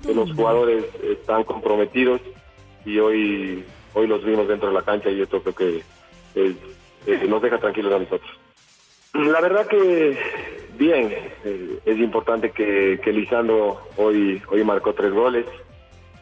que 0.05 0.13
los 0.13 0.29
jugadores 0.34 0.86
están 1.03 1.43
comprometidos 1.43 2.21
y 2.86 2.99
hoy, 2.99 3.63
hoy 3.93 4.08
los 4.08 4.23
vimos 4.23 4.47
dentro 4.47 4.67
de 4.69 4.73
la 4.75 4.81
cancha 4.84 5.10
y 5.10 5.21
esto 5.21 5.41
creo 5.41 5.55
que 5.55 5.77
es- 6.36 6.55
eh, 7.08 7.25
nos 7.27 7.41
deja 7.41 7.60
tranquilos 7.60 7.93
a 7.93 7.99
nosotros. 7.99 8.31
La 9.13 9.39
verdad 9.41 9.67
que 9.67 10.17
bien, 10.77 11.13
eh, 11.45 11.79
es 11.86 11.97
importante 11.99 12.51
que, 12.51 12.99
que 13.03 13.13
Lisandro 13.13 13.79
hoy, 13.97 14.41
hoy 14.49 14.63
marcó 14.63 14.93
tres 14.93 15.12
goles. 15.13 15.45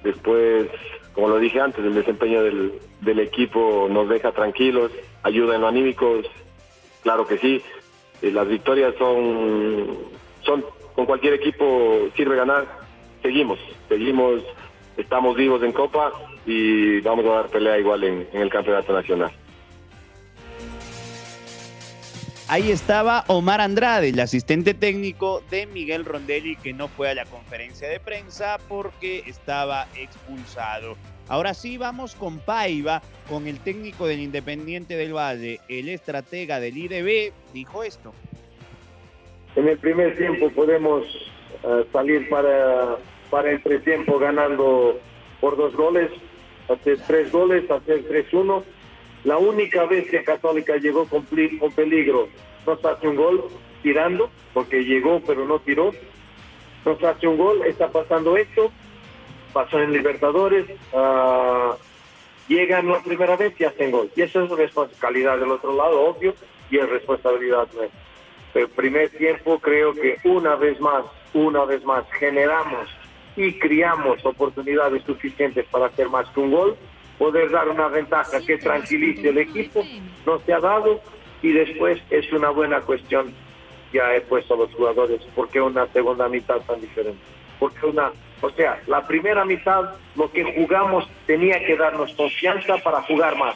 Después, 0.04 0.68
como 1.14 1.30
lo 1.30 1.40
dije 1.40 1.60
antes, 1.62 1.84
el 1.84 1.94
desempeño 1.96 2.44
del, 2.44 2.74
del 3.02 3.20
equipo 3.20 3.88
nos 3.90 4.10
deja 4.10 4.32
tranquilos, 4.34 4.92
ayuda 5.24 5.56
en 5.56 5.62
lo 5.62 5.68
anímico, 5.68 6.20
claro 7.02 7.26
que 7.26 7.38
sí. 7.38 7.62
Eh, 8.22 8.32
las 8.32 8.48
victorias 8.48 8.94
son, 8.98 9.88
son, 10.46 10.66
con 10.96 11.06
cualquier 11.06 11.34
equipo 11.34 12.08
sirve 12.16 12.36
ganar. 12.36 12.66
Seguimos, 13.22 13.60
seguimos, 13.88 14.42
estamos 14.98 15.36
vivos 15.36 15.64
en 15.64 15.72
Copa 15.72 16.12
y 16.46 17.00
vamos 17.02 17.26
a 17.26 17.30
dar 17.30 17.48
pelea 17.48 17.78
igual 17.80 18.04
en, 18.04 18.28
en 18.32 18.42
el 18.42 18.50
Campeonato 18.50 18.94
Nacional. 18.94 19.32
Ahí 22.50 22.72
estaba 22.72 23.24
Omar 23.28 23.62
Andrade, 23.62 24.10
el 24.10 24.20
asistente 24.20 24.74
técnico 24.74 25.42
de 25.50 25.66
Miguel 25.66 26.04
Rondelli, 26.04 26.58
que 26.58 26.74
no 26.74 26.90
fue 26.90 27.10
a 27.10 27.16
la 27.16 27.26
conferencia 27.26 27.88
de 27.88 28.02
prensa 28.02 28.60
porque 28.68 29.24
estaba 29.26 29.88
expulsado. 29.96 30.98
Ahora 31.30 31.54
sí, 31.54 31.78
vamos 31.78 32.16
con 32.16 32.40
Paiva, 32.40 33.02
con 33.30 33.48
el 33.48 33.60
técnico 33.60 34.08
del 34.08 34.20
Independiente 34.20 34.98
del 34.98 35.16
Valle, 35.16 35.62
el 35.70 35.88
estratega 35.88 36.60
del 36.60 36.78
IDB, 36.78 37.32
dijo 37.54 37.82
esto. 37.82 38.14
En 39.56 39.68
el 39.68 39.78
primer 39.78 40.18
tiempo 40.18 40.50
podemos 40.50 41.06
eh, 41.64 41.86
salir 41.92 42.28
para, 42.30 42.98
para 43.30 43.52
el 43.52 43.84
tiempo 43.84 44.18
ganando 44.18 45.00
por 45.40 45.58
dos 45.58 45.76
goles, 45.76 46.10
hacer 46.70 46.98
tres 47.06 47.32
goles, 47.32 47.70
hacer 47.70 48.04
3-1. 48.08 48.64
La 49.26 49.38
única 49.38 49.86
vez 49.86 50.10
que 50.10 50.24
Católica 50.24 50.78
llegó 50.78 51.06
con, 51.08 51.26
con 51.60 51.72
peligro 51.72 52.28
nos 52.66 52.84
hace 52.86 53.08
un 53.08 53.16
gol 53.16 53.46
tirando, 53.82 54.30
porque 54.54 54.84
llegó 54.84 55.22
pero 55.26 55.46
no 55.46 55.60
tiró. 55.60 55.92
Nos 56.86 57.02
hace 57.04 57.28
un 57.28 57.38
gol, 57.38 57.62
está 57.66 57.90
pasando 57.90 58.36
esto, 58.36 58.72
pasó 59.54 59.80
en 59.80 59.94
Libertadores, 59.94 60.66
ah, 60.94 61.78
llegan 62.48 62.90
la 62.90 63.02
primera 63.02 63.38
vez 63.38 63.54
y 63.60 63.64
hacen 63.64 63.92
gol. 63.92 64.12
Y 64.16 64.22
eso 64.22 64.44
es 64.44 64.50
responsabilidad 64.50 65.38
del 65.38 65.52
otro 65.52 65.76
lado, 65.76 66.02
obvio, 66.02 66.34
y 66.70 66.78
es 66.78 66.90
responsabilidad 66.90 67.68
nuestra. 67.74 68.03
El 68.54 68.70
primer 68.70 69.10
tiempo 69.10 69.60
creo 69.60 69.94
que 69.94 70.18
una 70.24 70.56
vez 70.56 70.80
más, 70.80 71.04
una 71.34 71.66
vez 71.66 71.84
más 71.84 72.06
generamos 72.20 72.88
y 73.36 73.54
criamos 73.54 74.24
oportunidades 74.26 75.04
suficientes 75.04 75.66
para 75.72 75.88
hacer 75.88 76.10
más 76.10 76.30
que 76.30 76.40
un 76.40 76.52
gol, 76.52 76.78
poder 77.18 77.50
dar 77.50 77.68
una 77.68 77.88
ventaja 77.88 78.40
que 78.46 78.58
tranquilice 78.58 79.30
el 79.30 79.40
equipo, 79.40 79.84
no 80.26 80.40
se 80.40 80.54
ha 80.54 80.60
dado 80.60 81.02
y 81.42 81.52
después 81.52 82.00
es 82.10 82.32
una 82.32 82.50
buena 82.50 82.82
cuestión, 82.82 83.34
ya 83.92 84.16
he 84.16 84.22
puesto 84.22 84.54
a 84.54 84.58
los 84.58 84.74
jugadores, 84.74 85.22
¿por 85.36 85.50
qué 85.50 85.60
una 85.60 85.88
segunda 85.88 86.30
mitad 86.30 86.58
tan 86.62 86.80
diferente? 86.80 87.20
Porque 87.60 87.86
una, 87.86 88.12
o 88.42 88.50
sea, 88.52 88.82
la 88.88 89.06
primera 89.08 89.46
mitad 89.46 89.96
lo 90.16 90.32
que 90.32 90.44
jugamos 90.44 91.08
tenía 91.26 91.66
que 91.66 91.76
darnos 91.76 92.14
confianza 92.14 92.78
para 92.78 93.02
jugar 93.02 93.36
más 93.38 93.56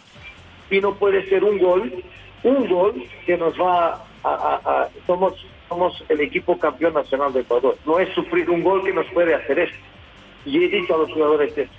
y 0.72 0.82
no 0.82 0.96
puede 0.96 1.28
ser 1.30 1.44
un 1.44 1.60
gol, 1.60 2.04
un 2.44 2.68
gol 2.68 3.04
que 3.26 3.38
nos 3.38 3.60
va 3.60 4.07
a, 4.24 4.30
a- 4.30 4.62
a- 4.84 4.90
somos 5.06 5.34
somos 5.70 6.02
el 6.08 6.22
equipo 6.22 6.58
campeón 6.58 6.94
nacional 6.94 7.34
de 7.34 7.42
Ecuador. 7.42 7.76
No 7.86 8.00
es 8.00 8.08
sufrir 8.16 8.50
un 8.50 8.64
gol 8.64 8.84
que 8.86 8.94
nos 8.94 9.06
puede 9.08 9.36
hacer 9.36 9.60
esto. 9.60 9.78
Y 10.46 10.64
he 10.64 10.70
dicho 10.70 10.96
a 10.96 11.00
los 11.00 11.12
jugadores 11.12 11.58
esto. 11.58 11.74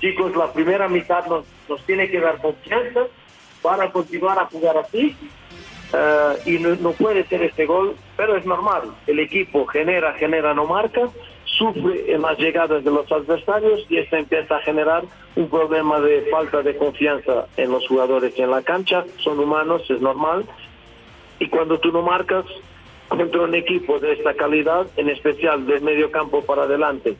Chicos, 0.00 0.34
la 0.34 0.50
primera 0.52 0.88
mitad 0.88 1.26
nos, 1.26 1.44
nos 1.68 1.84
tiene 1.84 2.08
que 2.08 2.20
dar 2.20 2.40
confianza 2.40 3.00
para 3.60 3.90
continuar 3.92 4.38
a 4.38 4.46
jugar 4.46 4.78
así. 4.78 5.14
Eh, 5.92 6.32
y 6.46 6.58
no, 6.58 6.74
no 6.76 6.92
puede 6.92 7.24
ser 7.26 7.42
este 7.42 7.66
gol, 7.66 7.96
pero 8.16 8.34
es 8.36 8.46
normal. 8.46 8.94
El 9.06 9.18
equipo 9.18 9.66
genera, 9.66 10.14
genera, 10.14 10.54
no 10.54 10.64
marca, 10.64 11.02
sufre 11.44 12.10
en 12.12 12.22
las 12.22 12.38
llegadas 12.38 12.82
de 12.84 12.90
los 12.90 13.10
adversarios 13.12 13.84
y 13.90 13.98
esto 13.98 14.16
empieza 14.16 14.56
a 14.56 14.60
generar 14.60 15.02
un 15.36 15.48
problema 15.50 16.00
de 16.00 16.22
falta 16.30 16.62
de 16.62 16.76
confianza 16.76 17.46
en 17.58 17.70
los 17.72 17.86
jugadores 17.88 18.32
y 18.38 18.42
en 18.42 18.50
la 18.50 18.62
cancha. 18.62 19.04
Son 19.18 19.38
humanos, 19.38 19.82
es 19.90 20.00
normal. 20.00 20.46
Y 21.38 21.48
cuando 21.48 21.78
tú 21.78 21.92
no 21.92 22.02
marcas 22.02 22.44
contra 23.08 23.42
un 23.42 23.54
equipo 23.54 23.98
de 23.98 24.12
esta 24.12 24.34
calidad, 24.34 24.86
en 24.96 25.08
especial 25.08 25.66
de 25.66 25.80
medio 25.80 26.10
campo 26.10 26.44
para 26.44 26.64
adelante, 26.64 27.16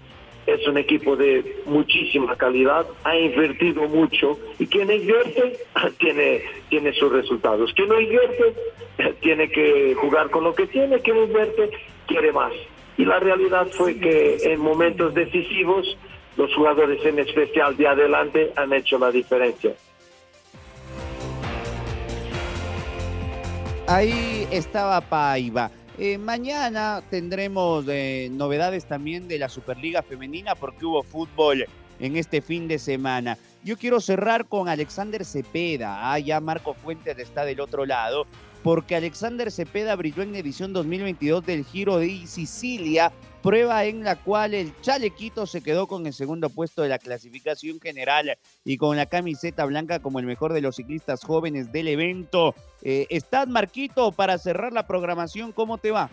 es 0.46 0.66
un 0.66 0.78
equipo 0.78 1.14
de 1.14 1.60
muchísima 1.66 2.34
calidad, 2.36 2.86
ha 3.04 3.16
invertido 3.16 3.82
mucho 3.82 4.38
y 4.58 4.66
quien 4.66 4.90
invierte 4.90 5.58
tiene, 5.98 6.42
tiene 6.70 6.92
sus 6.94 7.12
resultados. 7.12 7.72
Quien 7.74 7.88
no 7.88 8.00
invierte 8.00 8.54
tiene 9.20 9.50
que 9.50 9.94
jugar 9.94 10.30
con 10.30 10.44
lo 10.44 10.54
que 10.54 10.66
tiene, 10.66 11.00
quien 11.00 11.18
invierte 11.18 11.70
quiere 12.06 12.32
más. 12.32 12.52
Y 12.96 13.04
la 13.04 13.20
realidad 13.20 13.68
fue 13.72 13.98
que 14.00 14.38
en 14.42 14.60
momentos 14.60 15.14
decisivos 15.14 15.96
los 16.36 16.52
jugadores 16.54 17.04
en 17.04 17.18
especial 17.18 17.76
de 17.76 17.86
adelante 17.86 18.52
han 18.56 18.72
hecho 18.72 18.98
la 18.98 19.10
diferencia. 19.10 19.74
Ahí 23.90 24.46
estaba 24.50 25.00
Paiva. 25.00 25.70
Eh, 25.96 26.18
mañana 26.18 27.02
tendremos 27.08 27.86
eh, 27.88 28.28
novedades 28.30 28.84
también 28.84 29.26
de 29.28 29.38
la 29.38 29.48
Superliga 29.48 30.02
Femenina 30.02 30.54
porque 30.54 30.84
hubo 30.84 31.02
fútbol 31.02 31.64
en 31.98 32.16
este 32.16 32.42
fin 32.42 32.68
de 32.68 32.78
semana. 32.78 33.38
Yo 33.64 33.78
quiero 33.78 33.98
cerrar 34.00 34.44
con 34.44 34.68
Alexander 34.68 35.24
Cepeda. 35.24 36.12
Ah, 36.12 36.18
ya 36.18 36.38
Marco 36.38 36.74
Fuentes 36.74 37.18
está 37.18 37.46
del 37.46 37.60
otro 37.60 37.86
lado. 37.86 38.26
Porque 38.68 38.96
Alexander 38.96 39.50
Cepeda 39.50 39.96
brilló 39.96 40.22
en 40.22 40.34
edición 40.34 40.74
2022 40.74 41.46
del 41.46 41.64
Giro 41.64 41.96
de 41.96 42.26
Sicilia, 42.26 43.10
prueba 43.42 43.86
en 43.86 44.04
la 44.04 44.16
cual 44.16 44.52
el 44.52 44.78
Chalequito 44.82 45.46
se 45.46 45.62
quedó 45.62 45.86
con 45.86 46.06
el 46.06 46.12
segundo 46.12 46.50
puesto 46.50 46.82
de 46.82 46.90
la 46.90 46.98
clasificación 46.98 47.80
general 47.80 48.36
y 48.66 48.76
con 48.76 48.98
la 48.98 49.06
camiseta 49.06 49.64
blanca 49.64 50.00
como 50.00 50.18
el 50.18 50.26
mejor 50.26 50.52
de 50.52 50.60
los 50.60 50.76
ciclistas 50.76 51.24
jóvenes 51.24 51.72
del 51.72 51.88
evento. 51.88 52.54
Eh, 52.82 53.06
¿Estás, 53.08 53.48
Marquito, 53.48 54.12
para 54.12 54.36
cerrar 54.36 54.74
la 54.74 54.86
programación? 54.86 55.52
¿Cómo 55.52 55.78
te 55.78 55.90
va? 55.90 56.10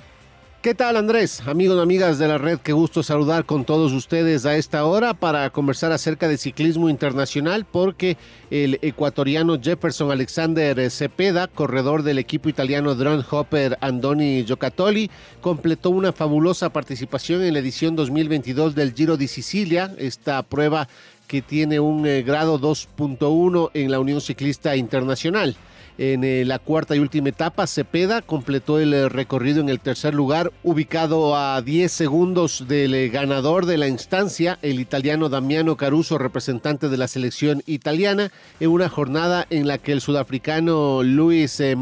¿Qué 0.65 0.73
tal 0.73 0.97
Andrés? 0.97 1.43
Amigos 1.45 1.77
y 1.77 1.81
amigas 1.81 2.17
de 2.17 2.27
la 2.27 2.39
red, 2.39 2.57
qué 2.57 2.73
gusto 2.73 3.03
saludar 3.03 3.45
con 3.45 3.65
todos 3.65 3.91
ustedes 3.91 4.47
a 4.47 4.57
esta 4.57 4.83
hora 4.85 5.13
para 5.13 5.47
conversar 5.51 5.91
acerca 5.91 6.27
de 6.27 6.39
ciclismo 6.39 6.89
internacional 6.89 7.67
porque 7.71 8.17
el 8.49 8.79
ecuatoriano 8.81 9.61
Jefferson 9.61 10.09
Alexander 10.09 10.89
Cepeda, 10.89 11.45
corredor 11.45 12.01
del 12.01 12.17
equipo 12.17 12.49
italiano 12.49 12.95
Drone 12.95 13.23
Hopper 13.29 13.77
Andoni 13.79 14.43
Giocattoli, 14.43 15.11
completó 15.39 15.91
una 15.91 16.11
fabulosa 16.11 16.71
participación 16.71 17.43
en 17.43 17.53
la 17.53 17.59
edición 17.59 17.95
2022 17.95 18.73
del 18.73 18.95
Giro 18.95 19.17
de 19.17 19.27
Sicilia, 19.27 19.93
esta 19.99 20.41
prueba 20.41 20.87
que 21.27 21.41
tiene 21.41 21.79
un 21.79 22.05
eh, 22.05 22.23
grado 22.23 22.59
2.1 22.59 23.71
en 23.73 23.91
la 23.91 23.99
Unión 23.99 24.21
Ciclista 24.21 24.75
Internacional. 24.75 25.55
En 25.97 26.25
eh, 26.25 26.43
la 26.43 26.59
cuarta 26.59 26.93
y 26.93 26.99
última 26.99 27.29
etapa, 27.29 27.67
Cepeda 27.67 28.21
completó 28.21 28.79
el 28.79 28.93
eh, 28.93 29.07
recorrido 29.07 29.61
en 29.61 29.69
el 29.69 29.79
tercer 29.79 30.13
lugar, 30.13 30.51
ubicado 30.61 31.37
a 31.37 31.61
10 31.61 31.89
segundos 31.89 32.65
del 32.67 32.93
eh, 32.93 33.07
ganador 33.07 33.65
de 33.65 33.77
la 33.77 33.87
instancia, 33.87 34.59
el 34.61 34.81
italiano 34.81 35.29
Damiano 35.29 35.77
Caruso, 35.77 36.17
representante 36.17 36.89
de 36.89 36.97
la 36.97 37.07
selección 37.07 37.63
italiana, 37.65 38.33
en 38.59 38.71
una 38.71 38.89
jornada 38.89 39.47
en 39.49 39.67
la 39.67 39.77
que 39.77 39.93
el 39.93 40.01
sudafricano 40.01 41.01
Luis 41.01 41.61
eh, 41.61 41.77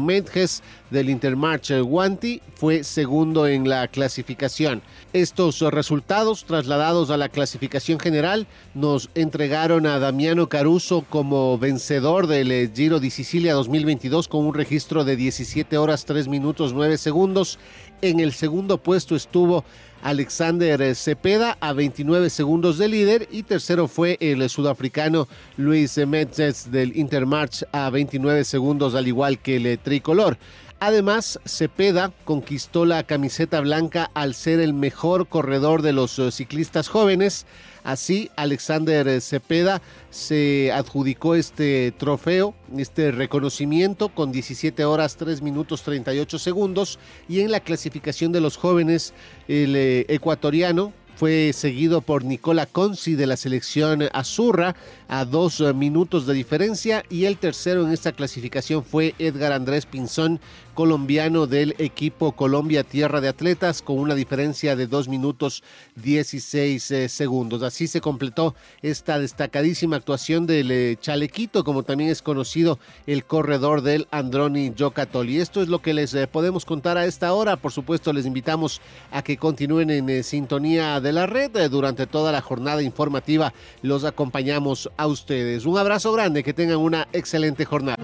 del 0.94 1.10
Intermarch 1.10 1.72
eh, 1.72 1.80
Guanti 1.80 2.40
fue 2.54 2.84
segundo 2.84 3.46
en 3.46 3.68
la 3.68 3.88
clasificación. 3.88 4.80
Estos 5.12 5.60
eh, 5.60 5.70
resultados 5.70 6.44
trasladados 6.44 7.10
a 7.10 7.18
la 7.18 7.28
clasificación 7.28 7.98
general 7.98 8.46
nos 8.74 9.10
entregaron 9.34 9.84
a 9.86 9.98
Damiano 9.98 10.48
Caruso 10.48 11.04
como 11.10 11.58
vencedor 11.58 12.28
del 12.28 12.52
eh, 12.52 12.70
Giro 12.72 13.00
de 13.00 13.10
Sicilia 13.10 13.54
2022 13.54 14.28
con 14.28 14.46
un 14.46 14.54
registro 14.54 15.02
de 15.02 15.16
17 15.16 15.76
horas 15.76 16.04
3 16.04 16.28
minutos 16.28 16.72
9 16.72 16.96
segundos. 16.98 17.58
En 18.00 18.20
el 18.20 18.32
segundo 18.32 18.78
puesto 18.78 19.16
estuvo 19.16 19.64
Alexander 20.02 20.80
eh, 20.80 20.94
Cepeda 20.94 21.58
a 21.58 21.72
29 21.72 22.30
segundos 22.30 22.78
de 22.78 22.86
líder 22.86 23.28
y 23.32 23.42
tercero 23.42 23.88
fue 23.88 24.18
el 24.20 24.40
eh, 24.40 24.48
sudafricano 24.48 25.26
Luis 25.56 25.98
Metzes 25.98 26.70
del 26.70 26.96
Intermarch 26.96 27.64
a 27.72 27.90
29 27.90 28.44
segundos 28.44 28.94
al 28.94 29.08
igual 29.08 29.40
que 29.40 29.56
el 29.56 29.80
tricolor. 29.80 30.38
Además, 30.86 31.40
Cepeda 31.46 32.12
conquistó 32.26 32.84
la 32.84 33.04
camiseta 33.04 33.58
blanca 33.62 34.10
al 34.12 34.34
ser 34.34 34.60
el 34.60 34.74
mejor 34.74 35.28
corredor 35.28 35.80
de 35.80 35.94
los 35.94 36.18
eh, 36.18 36.30
ciclistas 36.30 36.88
jóvenes. 36.88 37.46
Así, 37.84 38.30
Alexander 38.36 39.18
Cepeda 39.22 39.80
se 40.10 40.72
adjudicó 40.72 41.36
este 41.36 41.90
trofeo, 41.92 42.54
este 42.76 43.12
reconocimiento 43.12 44.10
con 44.10 44.30
17 44.30 44.84
horas 44.84 45.16
3 45.16 45.40
minutos 45.40 45.82
38 45.84 46.38
segundos 46.38 46.98
y 47.30 47.40
en 47.40 47.50
la 47.50 47.60
clasificación 47.60 48.30
de 48.30 48.42
los 48.42 48.58
jóvenes 48.58 49.14
el 49.48 49.76
eh, 49.76 50.04
ecuatoriano 50.10 50.92
fue 51.16 51.52
seguido 51.52 52.00
por 52.00 52.24
Nicola 52.24 52.66
Consi 52.66 53.14
de 53.14 53.26
la 53.26 53.36
selección 53.36 54.08
Azurra 54.12 54.74
a 55.08 55.24
dos 55.24 55.60
eh, 55.60 55.72
minutos 55.72 56.26
de 56.26 56.34
diferencia 56.34 57.04
y 57.08 57.26
el 57.26 57.38
tercero 57.38 57.86
en 57.86 57.92
esta 57.92 58.12
clasificación 58.12 58.84
fue 58.84 59.14
Edgar 59.18 59.52
Andrés 59.52 59.86
Pinzón 59.86 60.40
colombiano 60.74 61.46
del 61.46 61.74
equipo 61.78 62.32
Colombia 62.32 62.84
Tierra 62.84 63.20
de 63.20 63.28
Atletas 63.28 63.80
con 63.80 63.98
una 63.98 64.14
diferencia 64.14 64.76
de 64.76 64.86
dos 64.86 65.08
minutos 65.08 65.62
16 65.96 66.90
eh, 66.90 67.08
segundos. 67.08 67.62
Así 67.62 67.86
se 67.86 68.00
completó 68.00 68.54
esta 68.82 69.18
destacadísima 69.18 69.96
actuación 69.96 70.46
del 70.46 70.70
eh, 70.70 70.96
Chalequito, 71.00 71.64
como 71.64 71.82
también 71.82 72.10
es 72.10 72.20
conocido 72.20 72.78
el 73.06 73.24
corredor 73.24 73.80
del 73.80 74.06
Androni 74.10 74.74
Yocatoli. 74.74 75.38
Esto 75.38 75.62
es 75.62 75.68
lo 75.68 75.80
que 75.80 75.94
les 75.94 76.14
podemos 76.26 76.64
contar 76.64 76.98
a 76.98 77.06
esta 77.06 77.32
hora. 77.32 77.56
Por 77.56 77.72
supuesto, 77.72 78.12
les 78.12 78.26
invitamos 78.26 78.82
a 79.10 79.22
que 79.22 79.38
continúen 79.38 79.90
en 79.90 80.22
sintonía 80.22 81.00
de 81.00 81.12
la 81.12 81.26
red 81.26 81.70
durante 81.70 82.06
toda 82.06 82.32
la 82.32 82.42
jornada 82.42 82.82
informativa. 82.82 83.54
Los 83.80 84.04
acompañamos 84.04 84.90
a 84.96 85.06
ustedes. 85.06 85.64
Un 85.64 85.78
abrazo 85.78 86.12
grande, 86.12 86.42
que 86.42 86.52
tengan 86.52 86.78
una 86.78 87.08
excelente 87.12 87.64
jornada. 87.64 88.03